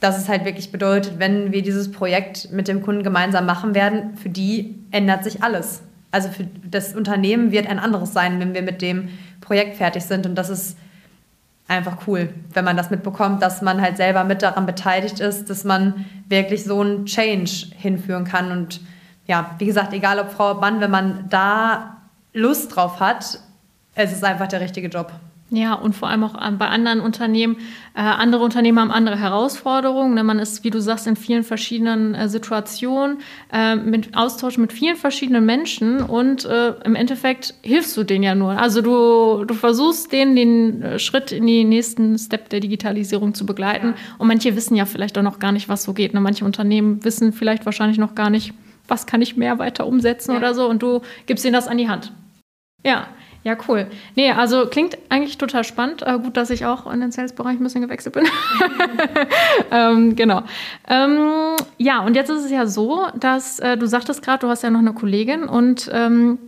dass 0.00 0.18
es 0.18 0.28
halt 0.28 0.44
wirklich 0.44 0.72
bedeutet, 0.72 1.20
wenn 1.20 1.52
wir 1.52 1.62
dieses 1.62 1.92
Projekt 1.92 2.50
mit 2.50 2.66
dem 2.66 2.82
Kunden 2.82 3.04
gemeinsam 3.04 3.46
machen 3.46 3.76
werden, 3.76 4.16
für 4.16 4.28
die 4.28 4.80
ändert 4.90 5.22
sich 5.22 5.44
alles. 5.44 5.84
Also 6.10 6.28
für 6.28 6.48
das 6.68 6.96
Unternehmen 6.96 7.52
wird 7.52 7.68
ein 7.68 7.78
anderes 7.78 8.12
sein, 8.12 8.40
wenn 8.40 8.52
wir 8.52 8.62
mit 8.62 8.82
dem 8.82 9.10
Projekt 9.40 9.76
fertig 9.76 10.02
sind. 10.02 10.26
Und 10.26 10.34
das 10.34 10.50
ist 10.50 10.76
einfach 11.68 12.06
cool, 12.06 12.32
wenn 12.52 12.64
man 12.64 12.76
das 12.76 12.90
mitbekommt, 12.90 13.42
dass 13.42 13.62
man 13.62 13.80
halt 13.80 13.96
selber 13.96 14.24
mit 14.24 14.42
daran 14.42 14.66
beteiligt 14.66 15.20
ist, 15.20 15.48
dass 15.48 15.64
man 15.64 16.04
wirklich 16.28 16.64
so 16.64 16.80
einen 16.80 17.06
Change 17.06 17.68
hinführen 17.76 18.24
kann. 18.24 18.52
Und 18.52 18.80
ja, 19.26 19.54
wie 19.58 19.66
gesagt, 19.66 19.92
egal 19.92 20.18
ob 20.18 20.30
Frau 20.30 20.50
oder 20.50 20.60
Mann, 20.60 20.80
wenn 20.80 20.90
man 20.90 21.28
da 21.28 21.96
Lust 22.32 22.74
drauf 22.74 23.00
hat, 23.00 23.38
es 23.94 24.12
ist 24.12 24.24
einfach 24.24 24.48
der 24.48 24.60
richtige 24.60 24.88
Job. 24.88 25.12
Ja, 25.54 25.74
und 25.74 25.94
vor 25.94 26.08
allem 26.08 26.24
auch 26.24 26.32
bei 26.32 26.66
anderen 26.66 27.00
Unternehmen. 27.00 27.58
Äh, 27.94 28.00
andere 28.00 28.42
Unternehmen 28.42 28.80
haben 28.80 28.90
andere 28.90 29.18
Herausforderungen. 29.18 30.14
Ne? 30.14 30.24
Man 30.24 30.38
ist, 30.38 30.64
wie 30.64 30.70
du 30.70 30.80
sagst, 30.80 31.06
in 31.06 31.14
vielen 31.14 31.44
verschiedenen 31.44 32.14
äh, 32.14 32.26
Situationen, 32.26 33.18
äh, 33.52 33.76
mit 33.76 34.16
Austausch 34.16 34.56
mit 34.56 34.72
vielen 34.72 34.96
verschiedenen 34.96 35.44
Menschen 35.44 36.00
und 36.00 36.46
äh, 36.46 36.70
im 36.84 36.94
Endeffekt 36.94 37.52
hilfst 37.60 37.94
du 37.98 38.02
denen 38.02 38.24
ja 38.24 38.34
nur. 38.34 38.52
Also 38.52 38.80
du, 38.80 39.44
du 39.44 39.52
versuchst 39.52 40.10
denen 40.10 40.36
den 40.36 40.82
äh, 40.82 40.98
Schritt 40.98 41.32
in 41.32 41.46
den 41.46 41.68
nächsten 41.68 42.16
Step 42.16 42.48
der 42.48 42.60
Digitalisierung 42.60 43.34
zu 43.34 43.44
begleiten. 43.44 43.88
Ja. 43.88 43.94
Und 44.16 44.28
manche 44.28 44.56
wissen 44.56 44.74
ja 44.74 44.86
vielleicht 44.86 45.18
auch 45.18 45.22
noch 45.22 45.38
gar 45.38 45.52
nicht, 45.52 45.68
was 45.68 45.82
so 45.82 45.92
geht. 45.92 46.14
Ne? 46.14 46.20
Manche 46.22 46.46
Unternehmen 46.46 47.04
wissen 47.04 47.34
vielleicht 47.34 47.66
wahrscheinlich 47.66 47.98
noch 47.98 48.14
gar 48.14 48.30
nicht, 48.30 48.54
was 48.88 49.06
kann 49.06 49.20
ich 49.20 49.36
mehr 49.36 49.58
weiter 49.58 49.86
umsetzen 49.86 50.32
ja. 50.32 50.38
oder 50.38 50.54
so. 50.54 50.66
Und 50.66 50.82
du 50.82 51.02
gibst 51.26 51.44
ihnen 51.44 51.52
das 51.52 51.68
an 51.68 51.76
die 51.76 51.90
Hand. 51.90 52.10
Ja. 52.86 53.06
Ja, 53.44 53.56
cool. 53.66 53.86
Nee, 54.14 54.30
also 54.30 54.66
klingt 54.66 54.96
eigentlich 55.08 55.36
total 55.36 55.64
spannend. 55.64 56.02
Äh, 56.02 56.18
gut, 56.18 56.36
dass 56.36 56.50
ich 56.50 56.64
auch 56.64 56.90
in 56.92 57.00
den 57.00 57.10
Sales-Bereich 57.10 57.58
ein 57.58 57.62
bisschen 57.62 57.82
gewechselt 57.82 58.14
bin. 58.14 58.24
ähm, 59.72 60.14
genau. 60.14 60.42
Ähm, 60.88 61.56
ja, 61.76 62.00
und 62.04 62.14
jetzt 62.14 62.30
ist 62.30 62.44
es 62.44 62.50
ja 62.52 62.66
so, 62.66 63.08
dass 63.16 63.58
äh, 63.58 63.76
du 63.76 63.86
sagtest 63.86 64.22
gerade, 64.22 64.40
du 64.40 64.48
hast 64.48 64.62
ja 64.62 64.70
noch 64.70 64.78
eine 64.78 64.92
Kollegin 64.92 65.44
und 65.44 65.90
ähm, 65.92 66.38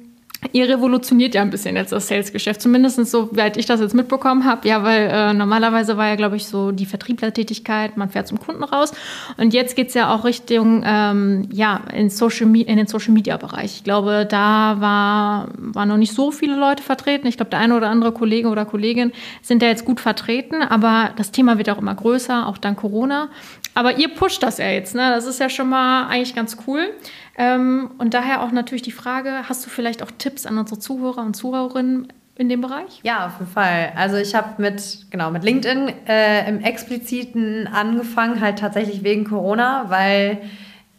ihr 0.52 0.68
revolutioniert 0.68 1.34
ja 1.34 1.42
ein 1.42 1.50
bisschen 1.50 1.76
jetzt 1.76 1.92
das 1.92 2.08
Sales-Geschäft, 2.08 2.60
zumindest 2.60 3.04
so, 3.06 3.28
weit 3.36 3.56
ich 3.56 3.66
das 3.66 3.80
jetzt 3.80 3.94
mitbekommen 3.94 4.44
habe. 4.44 4.66
Ja, 4.68 4.82
weil 4.82 5.08
äh, 5.10 5.34
normalerweise 5.34 5.96
war 5.96 6.08
ja, 6.08 6.16
glaube 6.16 6.36
ich, 6.36 6.46
so 6.46 6.72
die 6.72 6.86
Vertrieblertätigkeit, 6.86 7.96
man 7.96 8.10
fährt 8.10 8.28
zum 8.28 8.38
Kunden 8.38 8.64
raus. 8.64 8.92
Und 9.36 9.54
jetzt 9.54 9.76
geht 9.76 9.88
es 9.88 9.94
ja 9.94 10.14
auch 10.14 10.24
Richtung, 10.24 10.82
ähm, 10.86 11.48
ja, 11.52 11.80
in, 11.92 12.10
Social 12.10 12.54
in 12.54 12.76
den 12.76 12.86
Social-Media-Bereich. 12.86 13.76
Ich 13.76 13.84
glaube, 13.84 14.26
da 14.28 14.76
war, 14.80 15.48
waren 15.56 15.88
noch 15.88 15.96
nicht 15.96 16.12
so 16.12 16.30
viele 16.30 16.56
Leute 16.56 16.82
vertreten. 16.82 17.26
Ich 17.26 17.36
glaube, 17.36 17.50
der 17.50 17.58
eine 17.58 17.76
oder 17.76 17.88
andere 17.88 18.12
Kollege 18.12 18.48
oder 18.48 18.64
Kollegin 18.64 19.12
sind 19.42 19.62
da 19.62 19.66
jetzt 19.66 19.84
gut 19.84 20.00
vertreten, 20.00 20.62
aber 20.62 21.10
das 21.16 21.30
Thema 21.30 21.58
wird 21.58 21.70
auch 21.70 21.78
immer 21.78 21.94
größer, 21.94 22.46
auch 22.46 22.58
dank 22.58 22.78
Corona. 22.78 23.28
Aber 23.74 23.98
ihr 23.98 24.14
pusht 24.14 24.42
das 24.42 24.58
ja 24.58 24.68
jetzt, 24.68 24.94
ne? 24.94 25.10
Das 25.10 25.26
ist 25.26 25.40
ja 25.40 25.48
schon 25.48 25.68
mal 25.68 26.06
eigentlich 26.06 26.34
ganz 26.34 26.56
cool. 26.66 26.92
Ähm, 27.36 27.90
und 27.98 28.14
daher 28.14 28.42
auch 28.42 28.52
natürlich 28.52 28.82
die 28.82 28.92
Frage, 28.92 29.48
hast 29.48 29.66
du 29.66 29.70
vielleicht 29.70 30.02
auch 30.02 30.10
Tipps 30.16 30.46
an 30.46 30.58
unsere 30.58 30.78
Zuhörer 30.78 31.22
und 31.22 31.34
Zuhörerinnen 31.34 32.12
in 32.36 32.48
dem 32.48 32.60
Bereich? 32.60 33.00
Ja, 33.02 33.26
auf 33.26 33.38
jeden 33.40 33.50
Fall. 33.50 33.92
Also 33.96 34.16
ich 34.16 34.34
habe 34.34 34.60
mit, 34.62 35.06
genau, 35.10 35.30
mit 35.30 35.44
LinkedIn 35.44 35.92
äh, 36.06 36.48
im 36.48 36.60
Expliziten 36.60 37.66
angefangen, 37.66 38.40
halt 38.40 38.58
tatsächlich 38.58 39.02
wegen 39.04 39.24
Corona, 39.24 39.86
weil 39.88 40.42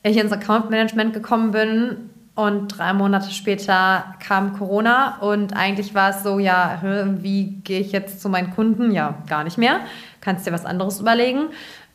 ich 0.04 0.18
ins 0.18 0.32
Account 0.32 0.70
Management 0.70 1.14
gekommen 1.14 1.52
bin 1.52 2.10
Und 2.38 2.68
drei 2.68 2.92
Monate 2.92 3.32
später 3.32 4.14
kam 4.20 4.58
Corona 4.58 5.20
und 5.22 5.56
eigentlich 5.56 5.96
war 5.96 6.10
es 6.10 6.22
so, 6.22 6.38
ja, 6.38 6.82
wie 7.22 7.62
gehe 7.64 7.80
ich 7.80 7.94
jetzt 7.94 8.20
zu 8.20 8.28
meinen 8.28 8.52
Kunden? 8.52 8.92
Ja, 8.92 9.24
gar 9.30 9.46
nicht 9.46 9.58
mehr. 9.58 9.80
Kannst 10.20 10.46
dir 10.46 10.52
was 10.52 10.66
anderes 10.66 11.00
überlegen. 11.00 11.46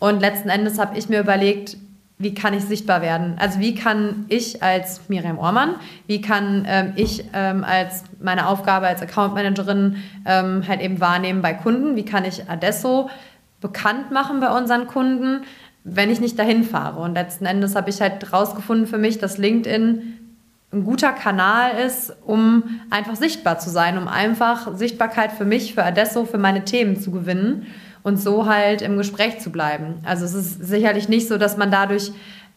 Und 0.01 0.21
letzten 0.21 0.49
Endes 0.49 0.79
habe 0.79 0.99
ich 0.99 1.09
mir 1.09 1.21
überlegt, 1.21 1.77
wie 2.19 2.35
kann 2.35 2.53
ich 2.53 2.65
sichtbar 2.65 3.01
werden? 3.01 3.37
Also 3.39 3.61
wie 3.61 3.75
kann 3.75 4.27
ich 4.29 4.63
als 4.63 5.09
Miriam 5.09 5.39
Ormann, 5.39 5.77
wie 6.07 6.21
kann 6.21 6.67
ähm, 6.69 6.93
ich 6.97 7.25
ähm, 7.33 7.65
als 7.65 8.05
meine 8.21 8.47
Aufgabe 8.49 8.87
als 8.87 9.01
Account 9.01 9.35
Managerin 9.35 9.97
ähm, 10.27 10.65
halt 10.67 10.81
eben 10.81 11.01
wahrnehmen 11.01 11.41
bei 11.41 11.55
Kunden? 11.55 11.97
Wie 11.97 12.05
kann 12.05 12.25
ich 12.25 12.49
Adesso 12.49 13.09
bekannt 13.61 14.11
machen 14.11 14.41
bei 14.41 14.55
unseren 14.57 14.87
Kunden, 14.87 15.45
wenn 15.85 16.11
ich 16.11 16.21
nicht 16.21 16.39
dahin 16.39 16.65
fahre? 16.65 17.01
Und 17.01 17.15
letzten 17.15 17.47
Endes 17.47 17.75
habe 17.75 17.89
ich 17.89 18.03
halt 18.03 18.33
rausgefunden 18.33 18.87
für 18.87 18.99
mich, 18.99 19.19
dass 19.19 19.39
LinkedIn 19.39 20.19
ein 20.73 20.85
guter 20.85 21.13
Kanal 21.13 21.79
ist, 21.87 22.15
um 22.27 22.81
einfach 22.91 23.17
sichtbar 23.17 23.59
zu 23.59 23.71
sein, 23.71 23.97
um 23.97 24.09
einfach 24.09 24.77
Sichtbarkeit 24.77 25.33
für 25.33 25.47
mich, 25.47 25.75
für 25.75 25.85
Adesso, 25.85 26.27
für 26.27 26.39
meine 26.39 26.65
Themen 26.65 27.01
zu 27.01 27.11
gewinnen 27.11 27.67
und 28.03 28.21
so 28.21 28.47
halt 28.47 28.83
im 28.83 28.97
Gespräch 28.97 29.41
zu 29.41 29.51
bleiben. 29.51 29.95
Also 30.05 30.25
es 30.25 30.35
ist 30.35 30.65
sicherlich 30.65 31.09
nicht 31.09 31.29
so, 31.29 31.39
dass 31.39 31.57
man 31.57 31.71
dadurch 31.71 32.13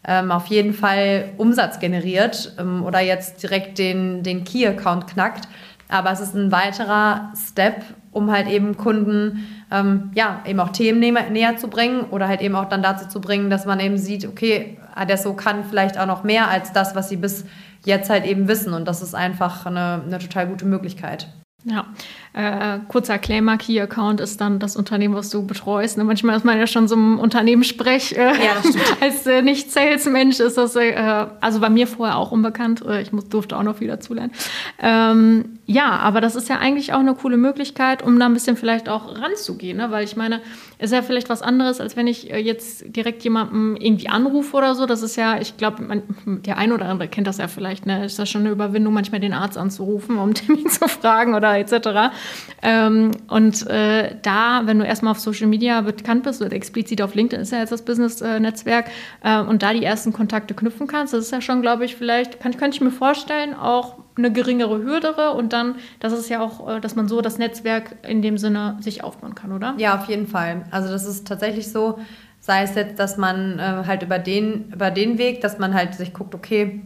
ähm, 0.06 0.32
auf 0.32 0.48
jeden 0.48 0.74
Fall 0.74 1.32
Umsatz 1.38 1.80
generiert 1.80 2.54
ähm, 2.60 2.84
oder 2.84 3.00
jetzt 3.00 3.42
direkt 3.44 3.78
den, 3.78 4.24
den 4.24 4.44
Key-Account 4.44 5.08
knackt, 5.08 5.48
aber 5.90 6.12
es 6.12 6.20
ist 6.20 6.34
ein 6.34 6.52
weiterer 6.52 7.32
Step, 7.36 7.84
um 8.12 8.32
halt 8.32 8.48
eben 8.48 8.78
Kunden 8.78 9.46
ähm, 9.72 10.12
ja, 10.14 10.42
eben 10.46 10.60
auch 10.60 10.70
Themen 10.70 11.00
näher, 11.00 11.30
näher 11.30 11.58
zu 11.58 11.68
bringen 11.68 12.06
oder 12.12 12.28
halt 12.28 12.42
eben 12.42 12.56
auch 12.56 12.70
dann 12.70 12.84
dazu 12.84 13.08
zu 13.08 13.22
bringen, 13.22 13.50
dass 13.50 13.66
man 13.66 13.80
eben 13.80 13.98
sieht, 13.98 14.28
okay, 14.28 14.78
Adesso 14.96 15.34
kann 15.34 15.64
vielleicht 15.64 15.98
auch 15.98 16.06
noch 16.06 16.24
mehr 16.24 16.48
als 16.48 16.72
das, 16.74 16.96
was 16.96 17.10
sie 17.10 17.18
bis 17.18 17.46
jetzt 17.86 18.10
halt 18.10 18.26
eben 18.26 18.48
wissen. 18.48 18.74
Und 18.74 18.88
das 18.88 19.02
ist 19.02 19.16
einfach 19.16 19.66
eine, 19.66 20.02
eine 20.06 20.20
total 20.20 20.48
gute 20.48 20.66
Möglichkeit. 20.66 21.28
Ja, 21.66 21.86
äh, 22.34 22.80
kurzer 22.90 23.18
Claimer, 23.18 23.58
Key 23.58 23.80
Account 23.80 24.20
ist 24.20 24.42
dann 24.42 24.60
das 24.60 24.76
Unternehmen, 24.76 25.16
was 25.16 25.30
du 25.30 25.48
betreust. 25.48 25.98
Ne? 25.98 26.04
Manchmal 26.04 26.36
ist 26.36 26.44
man 26.44 26.58
ja 26.60 26.68
schon 26.68 26.90
so 26.90 26.96
im 26.96 27.20
Unternehmenssprech. 27.20 28.18
Äh, 28.18 28.34
ja, 28.34 28.62
als 29.02 29.26
äh, 29.28 29.42
Nicht-Sales-Mensch 29.42 30.42
ist 30.42 30.58
das, 30.58 30.76
äh, 30.76 31.26
also 31.40 31.62
bei 31.62 31.70
mir 31.70 31.88
vorher 31.88 32.18
auch 32.18 32.32
unbekannt. 32.32 32.84
Äh, 32.86 33.02
ich 33.02 33.14
muss, 33.14 33.30
durfte 33.30 33.56
auch 33.56 33.64
noch 33.64 33.78
viel 33.78 33.88
dazulernen. 33.88 34.34
Ähm, 34.82 35.60
ja, 35.66 35.92
aber 35.92 36.20
das 36.20 36.36
ist 36.36 36.50
ja 36.50 36.58
eigentlich 36.58 36.92
auch 36.92 37.00
eine 37.00 37.16
coole 37.16 37.38
Möglichkeit, 37.38 38.04
um 38.04 38.20
da 38.20 38.26
ein 38.26 38.34
bisschen 38.34 38.58
vielleicht 38.58 38.90
auch 38.90 39.22
ranzugehen. 39.22 39.78
Ne? 39.78 39.90
Weil 39.90 40.04
ich 40.04 40.18
meine, 40.18 40.42
ist 40.80 40.92
ja 40.92 41.02
vielleicht 41.02 41.30
was 41.30 41.42
anderes, 41.42 41.80
als 41.80 41.96
wenn 41.96 42.08
ich 42.08 42.30
äh, 42.30 42.40
jetzt 42.40 42.94
direkt 42.94 43.24
jemanden 43.24 43.78
irgendwie 43.78 44.10
anrufe 44.10 44.58
oder 44.58 44.76
so. 44.76 44.86
Das 44.86 45.02
ist 45.02 45.16
ja, 45.16 45.40
ich 45.40 45.56
glaube, 45.56 46.04
der 46.26 46.58
ein 46.58 46.74
oder 46.74 46.88
andere 46.88 47.08
kennt 47.08 47.28
das 47.28 47.38
ja 47.38 47.48
vielleicht. 47.48 47.86
Ne? 47.86 48.04
Ist 48.04 48.20
das 48.20 48.30
schon 48.30 48.42
eine 48.42 48.50
Überwindung, 48.50 48.94
manchmal 48.94 49.22
den 49.22 49.34
Arzt 49.34 49.58
anzurufen, 49.58 50.18
um 50.18 50.34
Termin 50.34 50.68
zu 50.70 50.90
fragen 50.90 51.36
oder 51.36 51.53
etc. 51.60 52.14
Ähm, 52.62 53.12
und 53.28 53.68
äh, 53.68 54.16
da, 54.22 54.62
wenn 54.66 54.80
du 54.80 54.86
erstmal 54.86 55.12
auf 55.12 55.20
Social 55.20 55.48
Media 55.48 55.82
bekannt 55.82 56.24
bist 56.24 56.42
oder 56.42 56.54
explizit 56.54 57.02
auf 57.02 57.16
LinkedIn 57.16 57.42
ist 57.42 57.52
ja 57.52 57.60
jetzt 57.60 57.72
das 57.72 57.84
Business-Netzwerk 57.84 58.90
äh, 59.24 59.40
und 59.40 59.64
da 59.64 59.74
die 59.74 59.84
ersten 59.84 60.14
Kontakte 60.14 60.54
knüpfen 60.54 60.88
kannst, 60.88 61.14
das 61.14 61.26
ist 61.26 61.32
ja 61.32 61.42
schon, 61.42 61.62
glaube 61.62 61.86
ich, 61.86 61.96
vielleicht, 61.96 62.40
kann, 62.40 62.56
könnte 62.58 62.76
ich 62.76 62.82
mir 62.82 62.92
vorstellen, 62.92 63.54
auch 63.54 63.98
eine 64.16 64.32
geringere 64.32 64.84
Hürde 64.84 65.32
und 65.32 65.54
dann, 65.54 65.76
das 66.00 66.14
ist 66.14 66.30
ja 66.30 66.42
auch, 66.42 66.70
äh, 66.70 66.80
dass 66.80 66.96
man 66.96 67.08
so 67.08 67.22
das 67.22 67.38
Netzwerk 67.38 67.96
in 68.08 68.22
dem 68.22 68.38
Sinne 68.38 68.78
sich 68.80 69.04
aufbauen 69.04 69.36
kann, 69.36 69.52
oder? 69.52 69.74
Ja, 69.78 69.96
auf 69.98 70.08
jeden 70.08 70.28
Fall. 70.28 70.66
Also 70.72 70.90
das 70.90 71.06
ist 71.06 71.28
tatsächlich 71.28 71.72
so, 71.72 72.00
sei 72.40 72.64
es 72.64 72.76
jetzt, 72.76 73.00
dass 73.00 73.18
man 73.18 73.60
äh, 73.60 73.84
halt 73.88 74.04
über 74.04 74.20
den, 74.20 74.72
über 74.72 74.92
den 74.92 75.18
Weg, 75.18 75.42
dass 75.42 75.60
man 75.60 75.74
halt 75.74 75.96
sich 75.96 76.14
guckt, 76.14 76.36
okay, 76.36 76.82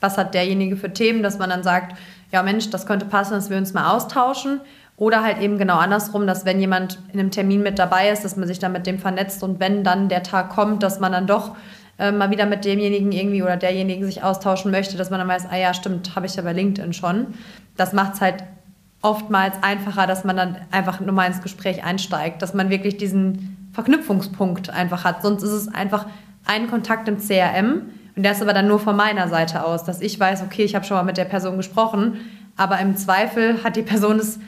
was 0.00 0.16
hat 0.16 0.34
derjenige 0.34 0.76
für 0.76 0.92
Themen, 0.92 1.22
dass 1.22 1.38
man 1.38 1.50
dann 1.50 1.62
sagt, 1.62 1.96
ja 2.32 2.42
Mensch, 2.42 2.70
das 2.70 2.86
könnte 2.86 3.06
passen, 3.06 3.32
dass 3.32 3.50
wir 3.50 3.56
uns 3.56 3.72
mal 3.72 3.94
austauschen. 3.94 4.60
Oder 4.96 5.22
halt 5.22 5.40
eben 5.40 5.56
genau 5.56 5.78
andersrum, 5.78 6.26
dass 6.26 6.44
wenn 6.44 6.60
jemand 6.60 6.98
in 7.12 7.20
einem 7.20 7.30
Termin 7.30 7.62
mit 7.62 7.78
dabei 7.78 8.10
ist, 8.10 8.22
dass 8.22 8.36
man 8.36 8.46
sich 8.46 8.58
dann 8.58 8.72
mit 8.72 8.86
dem 8.86 8.98
vernetzt 8.98 9.42
und 9.42 9.58
wenn 9.58 9.82
dann 9.82 10.10
der 10.10 10.22
Tag 10.22 10.50
kommt, 10.50 10.82
dass 10.82 11.00
man 11.00 11.12
dann 11.12 11.26
doch 11.26 11.56
äh, 11.98 12.12
mal 12.12 12.30
wieder 12.30 12.44
mit 12.44 12.66
demjenigen 12.66 13.10
irgendwie 13.10 13.42
oder 13.42 13.56
derjenigen 13.56 14.04
sich 14.04 14.22
austauschen 14.22 14.70
möchte, 14.70 14.98
dass 14.98 15.08
man 15.08 15.18
dann 15.18 15.28
weiß, 15.28 15.46
ah 15.50 15.56
ja, 15.56 15.72
stimmt, 15.72 16.14
habe 16.16 16.26
ich 16.26 16.36
ja 16.36 16.42
bei 16.42 16.52
LinkedIn 16.52 16.92
schon. 16.92 17.28
Das 17.78 17.94
macht 17.94 18.14
es 18.14 18.20
halt 18.20 18.44
oftmals 19.00 19.62
einfacher, 19.62 20.06
dass 20.06 20.24
man 20.24 20.36
dann 20.36 20.56
einfach 20.70 21.00
nur 21.00 21.12
mal 21.12 21.26
ins 21.26 21.40
Gespräch 21.40 21.82
einsteigt, 21.82 22.42
dass 22.42 22.52
man 22.52 22.68
wirklich 22.68 22.98
diesen 22.98 23.70
Verknüpfungspunkt 23.72 24.68
einfach 24.68 25.04
hat. 25.04 25.22
Sonst 25.22 25.42
ist 25.42 25.52
es 25.52 25.68
einfach 25.68 26.06
ein 26.44 26.68
Kontakt 26.68 27.08
im 27.08 27.18
CRM 27.18 27.82
und 28.20 28.26
ist 28.26 28.42
aber 28.42 28.52
dann 28.52 28.68
nur 28.68 28.78
von 28.78 28.96
meiner 28.96 29.28
Seite 29.28 29.64
aus, 29.64 29.84
dass 29.84 30.02
ich 30.02 30.20
weiß, 30.20 30.42
okay, 30.42 30.62
ich 30.62 30.74
habe 30.74 30.84
schon 30.84 30.94
mal 30.94 31.04
mit 31.04 31.16
der 31.16 31.24
Person 31.24 31.56
gesprochen, 31.56 32.18
aber 32.54 32.78
im 32.78 32.94
Zweifel 32.94 33.64
hat 33.64 33.76
die 33.76 33.82
Person 33.82 34.18
es 34.18 34.38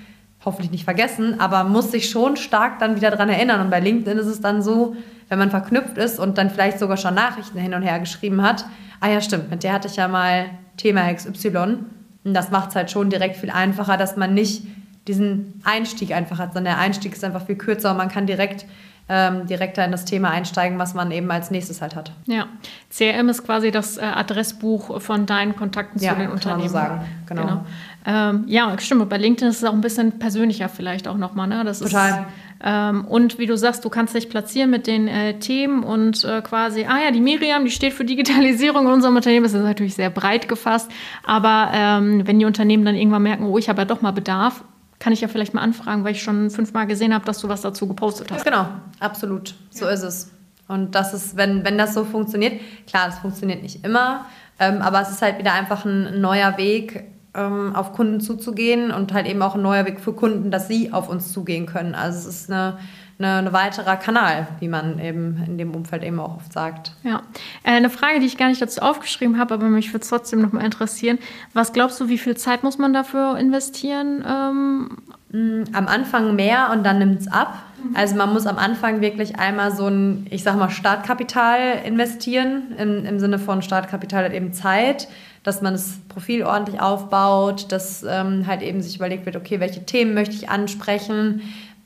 hoffentlich 0.45 0.71
nicht 0.71 0.85
vergessen, 0.85 1.41
aber 1.41 1.64
muss 1.64 1.91
sich 1.91 2.11
schon 2.11 2.37
stark 2.37 2.81
dann 2.81 2.97
wieder 2.97 3.11
daran 3.11 3.31
erinnern. 3.31 3.62
Und 3.62 3.71
bei 3.71 3.81
LinkedIn 3.81 4.19
ist 4.19 4.26
es 4.26 4.43
dann 4.43 4.61
so, 4.61 4.95
wenn 5.31 5.38
man 5.38 5.49
verknüpft 5.49 5.97
ist 5.97 6.21
und 6.21 6.37
dann 6.37 6.50
vielleicht 6.50 6.81
sogar 6.81 6.99
schon 6.99 7.14
Nachrichten 7.14 7.59
hin 7.59 7.73
und 7.73 7.81
her 7.81 7.99
geschrieben 7.99 8.43
hat, 8.43 8.67
ah 9.00 9.09
ja, 9.09 9.23
stimmt, 9.23 9.50
mit 9.50 9.62
der 9.62 9.73
hatte 9.73 9.88
ich 9.88 9.97
ja 9.97 10.07
mal 10.07 10.50
Thema 10.76 11.11
XY. 11.11 11.79
Und 12.25 12.35
das 12.35 12.50
macht 12.50 12.69
es 12.69 12.76
halt 12.76 12.91
schon 12.91 13.09
direkt 13.09 13.37
viel 13.37 13.50
einfacher, 13.50 13.97
dass 13.97 14.19
man 14.19 14.35
nicht 14.35 14.67
diesen 15.09 15.62
Einstieg 15.64 16.12
einfach 16.12 16.38
hat, 16.38 16.52
sondern 16.52 16.75
der 16.75 16.79
Einstieg 16.79 17.14
ist 17.14 17.25
einfach 17.25 17.47
viel 17.47 17.57
kürzer 17.57 17.93
und 17.93 17.97
man 17.97 18.11
kann 18.11 18.26
direkt 18.26 18.67
ähm, 19.09 19.47
direkter 19.47 19.85
in 19.85 19.92
das 19.92 20.04
Thema 20.04 20.30
einsteigen, 20.30 20.78
was 20.78 20.94
man 20.94 21.11
eben 21.11 21.30
als 21.30 21.50
nächstes 21.50 21.82
halt 21.82 21.97
hat. 21.97 22.12
Ja, 22.26 22.47
CRM 22.90 23.28
ist 23.28 23.44
quasi 23.44 23.71
das 23.71 23.99
äh, 23.99 24.02
Adressbuch 24.02 25.00
von 25.00 25.26
deinen 25.26 25.56
Kontakten 25.56 26.00
ja, 26.00 26.12
zu 26.12 26.18
den 26.18 26.30
Unternehmen. 26.30 26.73
Ja, 26.73 26.80
kann 26.80 26.87
man 26.87 26.97
so 26.97 26.97
sagen, 26.97 27.06
genau. 27.26 27.42
genau. 27.42 27.66
Ähm, 28.04 28.44
ja, 28.47 28.78
stimmt. 28.78 29.09
Bei 29.09 29.16
LinkedIn 29.16 29.49
ist 29.49 29.59
es 29.59 29.64
auch 29.64 29.73
ein 29.73 29.80
bisschen 29.80 30.18
persönlicher 30.18 30.68
vielleicht 30.68 31.06
auch 31.06 31.16
nochmal. 31.16 31.47
Ne? 31.47 31.62
Das 31.64 31.80
Total. 31.80 32.11
Ist, 32.11 32.18
ähm, 32.64 33.04
und 33.06 33.38
wie 33.38 33.47
du 33.47 33.56
sagst, 33.56 33.85
du 33.85 33.90
kannst 33.90 34.14
dich 34.14 34.28
platzieren 34.28 34.71
mit 34.71 34.87
den 34.87 35.09
äh, 35.09 35.38
Themen 35.38 35.82
und 35.82 36.25
äh, 36.25 36.42
quasi, 36.42 36.85
ah 36.85 37.00
ja, 37.04 37.11
die 37.11 37.21
Miriam, 37.21 37.64
die 37.64 37.71
steht 37.71 37.92
für 37.92 38.04
Digitalisierung 38.04 38.87
in 38.87 38.92
unserem 38.92 39.16
Unternehmen. 39.16 39.44
Das 39.44 39.54
ist 39.54 39.62
natürlich 39.62 39.94
sehr 39.94 40.11
breit 40.11 40.49
gefasst. 40.49 40.90
Aber 41.25 41.71
ähm, 41.73 42.26
wenn 42.26 42.38
die 42.38 42.44
Unternehmen 42.44 42.85
dann 42.85 42.94
irgendwann 42.94 43.23
merken, 43.23 43.44
oh, 43.44 43.59
ich 43.59 43.68
habe 43.68 43.82
ja 43.82 43.85
doch 43.85 44.00
mal 44.00 44.12
Bedarf, 44.12 44.64
kann 45.02 45.12
ich 45.12 45.21
ja 45.21 45.26
vielleicht 45.26 45.52
mal 45.52 45.62
anfragen, 45.62 46.04
weil 46.04 46.12
ich 46.12 46.23
schon 46.23 46.49
fünfmal 46.49 46.87
gesehen 46.87 47.12
habe, 47.12 47.25
dass 47.25 47.40
du 47.40 47.49
was 47.49 47.61
dazu 47.61 47.88
gepostet 47.88 48.30
hast. 48.30 48.44
Genau, 48.44 48.68
absolut. 49.00 49.56
So 49.71 49.87
ja. 49.87 49.90
ist 49.90 50.04
es. 50.04 50.30
Und 50.68 50.94
das 50.94 51.12
ist, 51.12 51.37
wenn, 51.37 51.64
wenn 51.64 51.76
das 51.76 51.92
so 51.92 52.04
funktioniert, 52.04 52.61
klar, 52.87 53.06
das 53.06 53.18
funktioniert 53.18 53.62
nicht 53.62 53.85
immer, 53.85 54.26
ähm, 54.61 54.80
aber 54.80 55.00
es 55.02 55.11
ist 55.11 55.21
halt 55.21 55.40
wieder 55.40 55.54
einfach 55.54 55.85
ein 55.85 56.21
neuer 56.21 56.56
Weg, 56.56 57.02
ähm, 57.35 57.75
auf 57.75 57.92
Kunden 57.94 58.21
zuzugehen 58.21 58.92
und 58.92 59.12
halt 59.12 59.26
eben 59.26 59.42
auch 59.42 59.56
ein 59.56 59.62
neuer 59.62 59.85
Weg 59.87 59.99
für 59.99 60.12
Kunden, 60.12 60.52
dass 60.52 60.68
sie 60.68 60.92
auf 60.92 61.09
uns 61.09 61.32
zugehen 61.32 61.66
können. 61.66 61.97
Also 61.97 62.28
es 62.28 62.42
ist 62.42 62.50
eine, 62.50 62.78
eine, 63.19 63.37
eine 63.37 63.52
weiterer 63.52 63.97
Kanal, 63.97 64.49
wie 64.61 64.69
man 64.69 64.99
eben 64.99 65.42
in 65.47 65.59
dem 65.59 65.75
Umfeld 65.75 66.02
eben 66.02 66.19
auch 66.19 66.37
oft 66.37 66.52
sagt. 66.52 66.92
Ja, 67.02 67.23
äh, 67.62 67.71
eine 67.71 67.90
Frage, 67.90 68.21
die 68.21 68.26
ich 68.26 68.37
gar 68.37 68.49
nicht 68.49 68.61
dazu 68.61 68.81
aufgeschrieben 68.81 69.38
habe, 69.38 69.54
aber 69.54 69.69
mich 69.69 69.92
würde 69.92 70.02
es 70.02 70.09
trotzdem 70.09 70.40
noch 70.40 70.52
mal 70.52 70.64
interessieren. 70.64 71.19
Was 71.54 71.73
glaubst 71.73 72.00
du, 72.00 72.09
wie 72.09 72.19
viel 72.19 72.37
Zeit 72.37 72.62
muss 72.62 72.78
man 72.78 72.92
dafür 72.92 73.38
investieren? 73.38 74.25
Ähm 74.28 74.88
mm, 75.31 75.75
am 75.75 75.87
Anfang 75.87 76.35
mehr 76.35 76.71
und 76.73 76.85
dann 76.85 76.99
nimmt 76.99 77.21
es 77.21 77.28
ab. 77.28 77.62
Mhm. 77.83 77.97
Also 77.97 78.16
man 78.16 78.33
muss 78.33 78.47
am 78.47 78.59
Anfang 78.59 79.00
wirklich 79.00 79.38
einmal 79.38 79.75
so 79.75 79.87
ein, 79.87 80.26
ich 80.31 80.42
sag 80.42 80.57
mal, 80.57 80.71
Startkapital 80.71 81.83
investieren, 81.85 82.75
im, 82.78 83.04
im 83.04 83.21
Sinne 83.21 83.38
von 83.38 83.62
Startkapital 83.62 84.25
hat 84.25 84.33
eben 84.33 84.52
Zeit 84.52 85.09
dass 85.42 85.61
man 85.61 85.73
das 85.73 85.99
Profil 86.09 86.45
ordentlich 86.45 86.81
aufbaut, 86.81 87.73
dass 87.73 88.04
ähm, 88.09 88.47
halt 88.47 88.62
eben 88.62 88.81
sich 88.81 88.97
überlegt 88.97 89.26
wird, 89.26 89.37
okay, 89.37 89.61
welche 89.61 89.85
Themen 89.85 90.14
möchte 90.14 90.35
ich 90.35 90.49
ansprechen, 90.49 91.42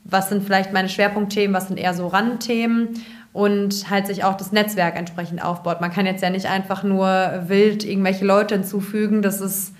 was 0.09 0.29
sind 0.29 0.43
vielleicht 0.43 0.73
meine 0.73 0.89
Schwerpunktthemen, 0.89 1.55
was 1.55 1.67
sind 1.67 1.77
eher 1.77 1.93
so 1.93 2.07
Randthemen 2.07 2.89
und 3.33 3.89
halt 3.89 4.07
sich 4.07 4.23
auch 4.23 4.35
das 4.35 4.51
Netzwerk 4.51 4.95
entsprechend 4.95 5.43
aufbaut. 5.43 5.81
Man 5.81 5.91
kann 5.91 6.05
jetzt 6.05 6.23
ja 6.23 6.29
nicht 6.29 6.47
einfach 6.47 6.83
nur 6.83 7.43
wild 7.47 7.83
irgendwelche 7.85 8.25
Leute 8.25 8.55
hinzufügen, 8.55 9.21
das 9.21 9.41
ist 9.41 9.73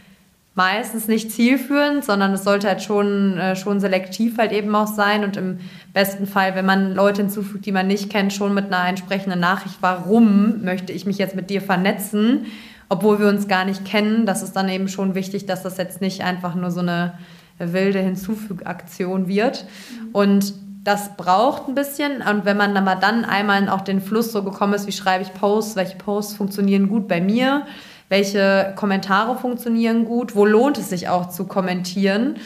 meistens 0.54 1.08
nicht 1.08 1.32
zielführend, 1.32 2.04
sondern 2.04 2.34
es 2.34 2.44
sollte 2.44 2.68
halt 2.68 2.82
schon, 2.82 3.38
äh, 3.38 3.56
schon 3.56 3.80
selektiv 3.80 4.40
halt 4.40 4.52
eben 4.52 4.74
auch 4.76 4.88
sein 4.88 5.24
und 5.24 5.38
im 5.38 5.60
besten 5.94 6.26
Fall, 6.26 6.56
wenn 6.56 6.66
man 6.66 6.96
Leute 6.96 7.22
hinzufügt, 7.22 7.66
die 7.68 7.72
man 7.72 7.86
nicht 7.86 8.10
kennt, 8.10 8.34
schon 8.34 8.56
mit 8.56 8.66
einer 8.66 8.90
entsprechenden 8.90 9.40
Nachricht, 9.40 9.78
warum 9.82 10.64
möchte 10.64 10.94
ich 10.94 11.06
mich 11.06 11.20
jetzt 11.20 11.36
mit 11.36 11.52
dir 11.52 11.62
vernetzen 11.62 12.48
obwohl 12.90 13.20
wir 13.20 13.28
uns 13.28 13.48
gar 13.48 13.66
nicht 13.66 13.86
kennen. 13.86 14.26
Das 14.26 14.44
ist 14.44 14.54
dann 14.54 14.70
eben 14.70 14.88
schon 14.88 15.16
wichtig, 15.16 15.46
dass 15.46 15.64
das 15.64 15.78
jetzt 15.78 16.02
nicht 16.02 16.24
einfach 16.24 16.56
nur 16.56 16.72
so 16.72 16.80
eine 16.80 17.14
wilde 17.60 18.00
Hinzufügaktion 18.00 19.28
wird. 19.28 19.66
Und 20.14 20.54
das 20.84 21.18
braucht 21.18 21.68
ein 21.68 21.76
bisschen. 21.76 22.22
Und 22.22 22.46
wenn 22.46 22.56
man 22.58 22.78
aber 22.78 22.96
dann 22.96 23.26
einmal 23.26 23.68
auch 23.70 23.82
den 23.82 24.02
Fluss 24.02 24.32
so 24.32 24.44
gekommen 24.44 24.74
ist, 24.74 24.88
wie 24.88 24.94
schreibe 24.94 25.24
ich 25.24 25.34
Posts, 25.34 25.76
welche 25.76 25.98
Posts 25.98 26.36
funktionieren 26.36 26.88
gut 26.88 27.08
bei 27.08 27.20
mir, 27.20 27.66
welche 28.10 28.74
Kommentare 28.78 29.38
funktionieren 29.38 30.06
gut, 30.06 30.36
wo 30.36 30.46
lohnt 30.46 30.78
es 30.78 30.90
sich 30.90 31.10
auch 31.10 31.28
zu 31.30 31.46
kommentieren. 31.46 32.38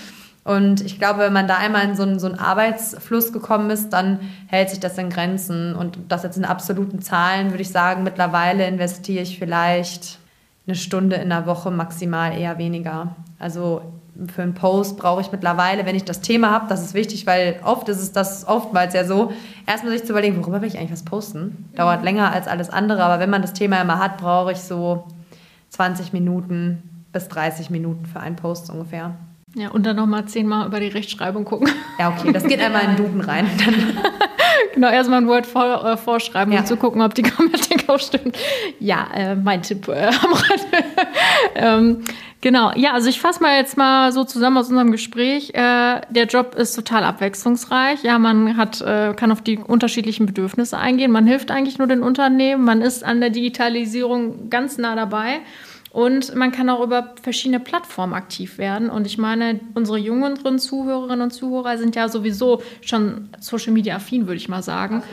Und 0.43 0.81
ich 0.81 0.97
glaube, 0.97 1.19
wenn 1.19 1.33
man 1.33 1.47
da 1.47 1.57
einmal 1.57 1.85
in 1.85 1.95
so 1.95 2.01
einen, 2.01 2.19
so 2.19 2.25
einen 2.25 2.39
Arbeitsfluss 2.39 3.31
gekommen 3.31 3.69
ist, 3.69 3.89
dann 3.89 4.19
hält 4.47 4.71
sich 4.71 4.79
das 4.79 4.97
in 4.97 5.11
Grenzen. 5.11 5.75
Und 5.75 5.99
das 6.09 6.23
jetzt 6.23 6.37
in 6.37 6.45
absoluten 6.45 6.99
Zahlen 6.99 7.51
würde 7.51 7.61
ich 7.61 7.69
sagen, 7.69 8.01
mittlerweile 8.01 8.65
investiere 8.65 9.21
ich 9.21 9.37
vielleicht 9.37 10.17
eine 10.65 10.75
Stunde 10.75 11.17
in 11.17 11.29
der 11.29 11.45
Woche 11.45 11.69
maximal 11.69 12.35
eher 12.35 12.57
weniger. 12.57 13.15
Also 13.41 13.81
für 14.27 14.43
einen 14.43 14.53
Post 14.53 14.97
brauche 14.97 15.21
ich 15.21 15.31
mittlerweile, 15.31 15.85
wenn 15.85 15.95
ich 15.95 16.03
das 16.03 16.21
Thema 16.21 16.51
habe, 16.51 16.67
das 16.69 16.83
ist 16.83 16.93
wichtig, 16.93 17.25
weil 17.25 17.59
oft 17.63 17.89
ist 17.89 17.99
es 17.99 18.11
das 18.11 18.47
oftmals 18.47 18.93
ja 18.93 19.03
so, 19.03 19.31
erstmal 19.65 19.93
sich 19.93 20.05
zu 20.05 20.11
überlegen, 20.11 20.37
worüber 20.37 20.61
will 20.61 20.67
ich 20.67 20.77
eigentlich 20.77 20.91
was 20.91 21.03
posten? 21.03 21.69
Dauert 21.75 22.03
länger 22.03 22.31
als 22.31 22.47
alles 22.47 22.69
andere, 22.69 23.03
aber 23.03 23.19
wenn 23.19 23.31
man 23.31 23.41
das 23.41 23.53
Thema 23.53 23.81
immer 23.81 23.97
hat, 23.97 24.17
brauche 24.17 24.51
ich 24.51 24.59
so 24.59 25.07
20 25.69 26.13
Minuten 26.13 26.83
bis 27.11 27.29
30 27.29 27.71
Minuten 27.71 28.05
für 28.05 28.19
einen 28.19 28.35
Post 28.35 28.69
ungefähr. 28.69 29.15
Ja, 29.55 29.69
und 29.69 29.85
dann 29.85 29.95
nochmal 29.95 30.25
zehnmal 30.25 30.67
über 30.67 30.79
die 30.79 30.87
Rechtschreibung 30.87 31.43
gucken. 31.43 31.69
Ja, 31.99 32.09
okay, 32.09 32.31
das 32.31 32.43
geht 32.43 32.61
einmal 32.61 32.83
in 32.83 32.95
den 32.95 33.05
Duden 33.05 33.21
rein. 33.21 33.47
genau, 34.73 34.89
erstmal 34.89 35.21
ein 35.21 35.27
Word 35.27 35.45
vor, 35.45 35.85
äh, 35.85 35.97
vorschreiben, 35.97 36.53
ja. 36.53 36.59
um 36.59 36.65
zu 36.65 36.77
gucken, 36.77 37.01
ob 37.01 37.13
die 37.13 37.21
Grammatik 37.23 37.85
auch 37.87 37.99
stimmt. 37.99 38.37
Ja, 38.79 39.07
äh, 39.13 39.35
mein 39.35 39.61
Tipp 39.61 39.87
äh, 39.87 40.07
am 40.23 40.33
Rande. 40.33 40.85
ähm, 41.55 42.03
genau, 42.41 42.71
ja, 42.75 42.93
also 42.93 43.09
ich 43.09 43.19
fasse 43.19 43.41
mal 43.41 43.57
jetzt 43.57 43.77
mal 43.77 44.11
so 44.11 44.23
zusammen 44.23 44.57
aus 44.57 44.69
unserem 44.69 44.91
Gespräch. 44.91 45.53
Äh, 45.53 46.01
der 46.09 46.25
Job 46.25 46.55
ist 46.55 46.73
total 46.73 47.03
abwechslungsreich. 47.03 48.03
Ja, 48.03 48.19
man 48.19 48.57
hat, 48.57 48.81
äh, 48.81 49.13
kann 49.15 49.31
auf 49.31 49.41
die 49.41 49.57
unterschiedlichen 49.57 50.25
Bedürfnisse 50.25 50.77
eingehen. 50.77 51.11
Man 51.11 51.27
hilft 51.27 51.51
eigentlich 51.51 51.77
nur 51.77 51.87
den 51.87 52.01
Unternehmen. 52.03 52.63
Man 52.63 52.81
ist 52.81 53.03
an 53.03 53.21
der 53.21 53.29
Digitalisierung 53.29 54.49
ganz 54.49 54.77
nah 54.77 54.95
dabei. 54.95 55.41
Und 55.91 56.35
man 56.35 56.51
kann 56.53 56.69
auch 56.69 56.81
über 56.81 57.13
verschiedene 57.21 57.59
Plattformen 57.59 58.13
aktiv 58.13 58.57
werden. 58.57 58.89
Und 58.89 59.05
ich 59.05 59.17
meine, 59.17 59.59
unsere 59.73 59.97
jüngeren 59.97 60.57
Zuhörerinnen 60.57 61.21
und 61.21 61.31
Zuhörer 61.31 61.77
sind 61.77 61.95
ja 61.95 62.07
sowieso 62.07 62.61
schon 62.81 63.29
Social 63.39 63.73
Media 63.73 63.97
affin, 63.97 64.25
würde 64.25 64.37
ich 64.37 64.47
mal 64.47 64.63
sagen. 64.63 65.03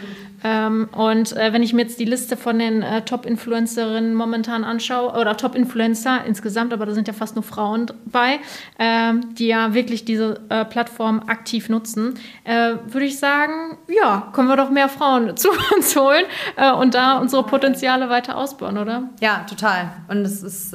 Ähm, 0.44 0.88
und 0.92 1.36
äh, 1.36 1.52
wenn 1.52 1.62
ich 1.62 1.72
mir 1.72 1.82
jetzt 1.82 1.98
die 1.98 2.04
Liste 2.04 2.36
von 2.36 2.58
den 2.58 2.82
äh, 2.82 3.02
Top-Influencerinnen 3.02 4.14
momentan 4.14 4.64
anschaue, 4.64 5.12
oder 5.18 5.36
Top-Influencer 5.36 6.24
insgesamt, 6.24 6.72
aber 6.72 6.86
da 6.86 6.92
sind 6.92 7.08
ja 7.08 7.14
fast 7.14 7.34
nur 7.34 7.42
Frauen 7.42 7.86
bei, 8.04 8.38
äh, 8.78 9.14
die 9.32 9.48
ja 9.48 9.74
wirklich 9.74 10.04
diese 10.04 10.40
äh, 10.48 10.64
Plattform 10.64 11.22
aktiv 11.26 11.68
nutzen, 11.68 12.14
äh, 12.44 12.74
würde 12.86 13.06
ich 13.06 13.18
sagen, 13.18 13.78
ja, 13.88 14.30
können 14.32 14.48
wir 14.48 14.56
doch 14.56 14.70
mehr 14.70 14.88
Frauen 14.88 15.36
zu 15.36 15.48
uns 15.74 15.96
holen 15.96 16.24
äh, 16.56 16.72
und 16.72 16.94
da 16.94 17.18
unsere 17.18 17.42
Potenziale 17.42 18.08
weiter 18.08 18.36
ausbauen, 18.36 18.78
oder? 18.78 19.10
Ja, 19.20 19.44
total. 19.48 19.90
Und 20.06 20.18
es 20.18 20.42
ist 20.42 20.67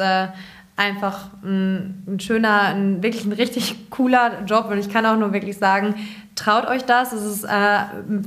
einfach 0.76 1.28
ein, 1.44 2.04
ein, 2.08 2.20
schöner, 2.20 2.62
ein, 2.62 3.04
wirklich 3.04 3.26
ein 3.26 3.34
richtig 3.34 3.90
cooler 3.90 4.44
Job 4.46 4.70
und 4.72 4.80
ich 4.80 4.90
kann 4.90 5.06
auch 5.06 5.18
nur 5.18 5.32
wirklich 5.32 5.58
sagen, 5.58 5.96
traut 6.36 6.68
euch 6.68 6.84
das. 6.84 7.14
Es 7.14 7.24
ist 7.24 7.44
äh, 7.44 7.78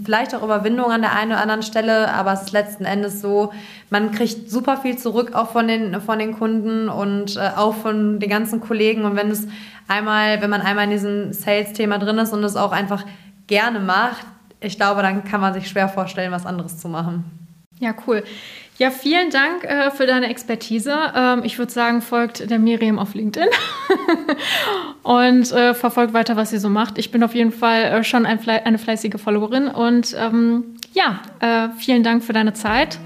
vielleicht 0.05 0.35
auch 0.35 0.43
Überwindung 0.43 0.93
an 0.93 1.01
der 1.01 1.13
einen 1.13 1.33
oder 1.33 1.41
anderen 1.41 1.63
Stelle, 1.63 2.13
aber 2.13 2.33
es 2.33 2.43
ist 2.43 2.53
letzten 2.53 2.85
Endes 2.85 3.21
so, 3.21 3.53
man 3.91 4.13
kriegt 4.13 4.49
super 4.49 4.77
viel 4.77 4.97
zurück 4.97 5.35
auch 5.35 5.51
von 5.51 5.67
den, 5.67 6.01
von 6.01 6.19
den 6.19 6.39
Kunden 6.39 6.89
und 6.89 7.37
äh, 7.37 7.51
auch 7.57 7.75
von 7.75 8.21
den 8.21 8.31
ganzen 8.31 8.61
Kollegen 8.61 9.05
und 9.05 9.17
wenn 9.17 9.31
es 9.31 9.49
einmal, 9.89 10.41
wenn 10.41 10.51
man 10.51 10.61
einmal 10.61 10.85
in 10.85 10.91
diesem 10.91 11.33
Sales-Thema 11.33 11.99
drin 11.99 12.19
ist 12.19 12.33
und 12.33 12.45
es 12.45 12.57
auch 12.57 12.73
einfach 12.73 13.05
gerne 13.49 13.81
macht, 13.81 14.25
ich 14.61 14.77
glaube, 14.77 15.03
dann 15.03 15.25
kann 15.25 15.41
man 15.41 15.53
sich 15.53 15.69
schwer 15.69 15.89
vorstellen, 15.89 16.33
was 16.33 16.47
anderes 16.47 16.79
zu 16.79 16.89
machen. 16.89 17.46
Ja, 17.79 17.95
cool. 18.07 18.25
Ja, 18.79 18.91
vielen 18.91 19.31
Dank 19.31 19.65
äh, 19.65 19.91
für 19.91 20.07
deine 20.07 20.29
Expertise. 20.29 20.95
Ähm, 21.15 21.43
ich 21.45 21.59
würde 21.59 21.73
sagen, 21.73 22.03
folgt 22.03 22.51
der 22.51 22.59
Miriam 22.59 22.99
auf 22.99 23.15
LinkedIn 23.15 23.49
und 25.03 25.51
äh, 25.53 25.73
verfolgt 25.75 26.13
weiter, 26.13 26.37
was 26.37 26.51
sie 26.51 26.59
so 26.59 26.69
macht. 26.69 26.99
Ich 26.99 27.11
bin 27.11 27.23
auf 27.23 27.35
jeden 27.35 27.53
Fall 27.53 27.85
äh, 27.85 28.05
schon 28.05 28.27
ein 28.27 28.39
eine 28.47 28.79
fleißige 28.79 29.21
Followerin 29.21 29.69
und 29.69 30.15
ähm, 30.19 30.77
ja, 30.93 31.21
äh, 31.41 31.69
vielen 31.79 32.03
Dank 32.03 32.23
für 32.23 32.33
deine 32.33 32.53
Zeit 32.53 32.99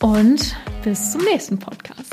und 0.00 0.56
bis 0.82 1.12
zum 1.12 1.22
nächsten 1.24 1.58
Podcast. 1.58 2.05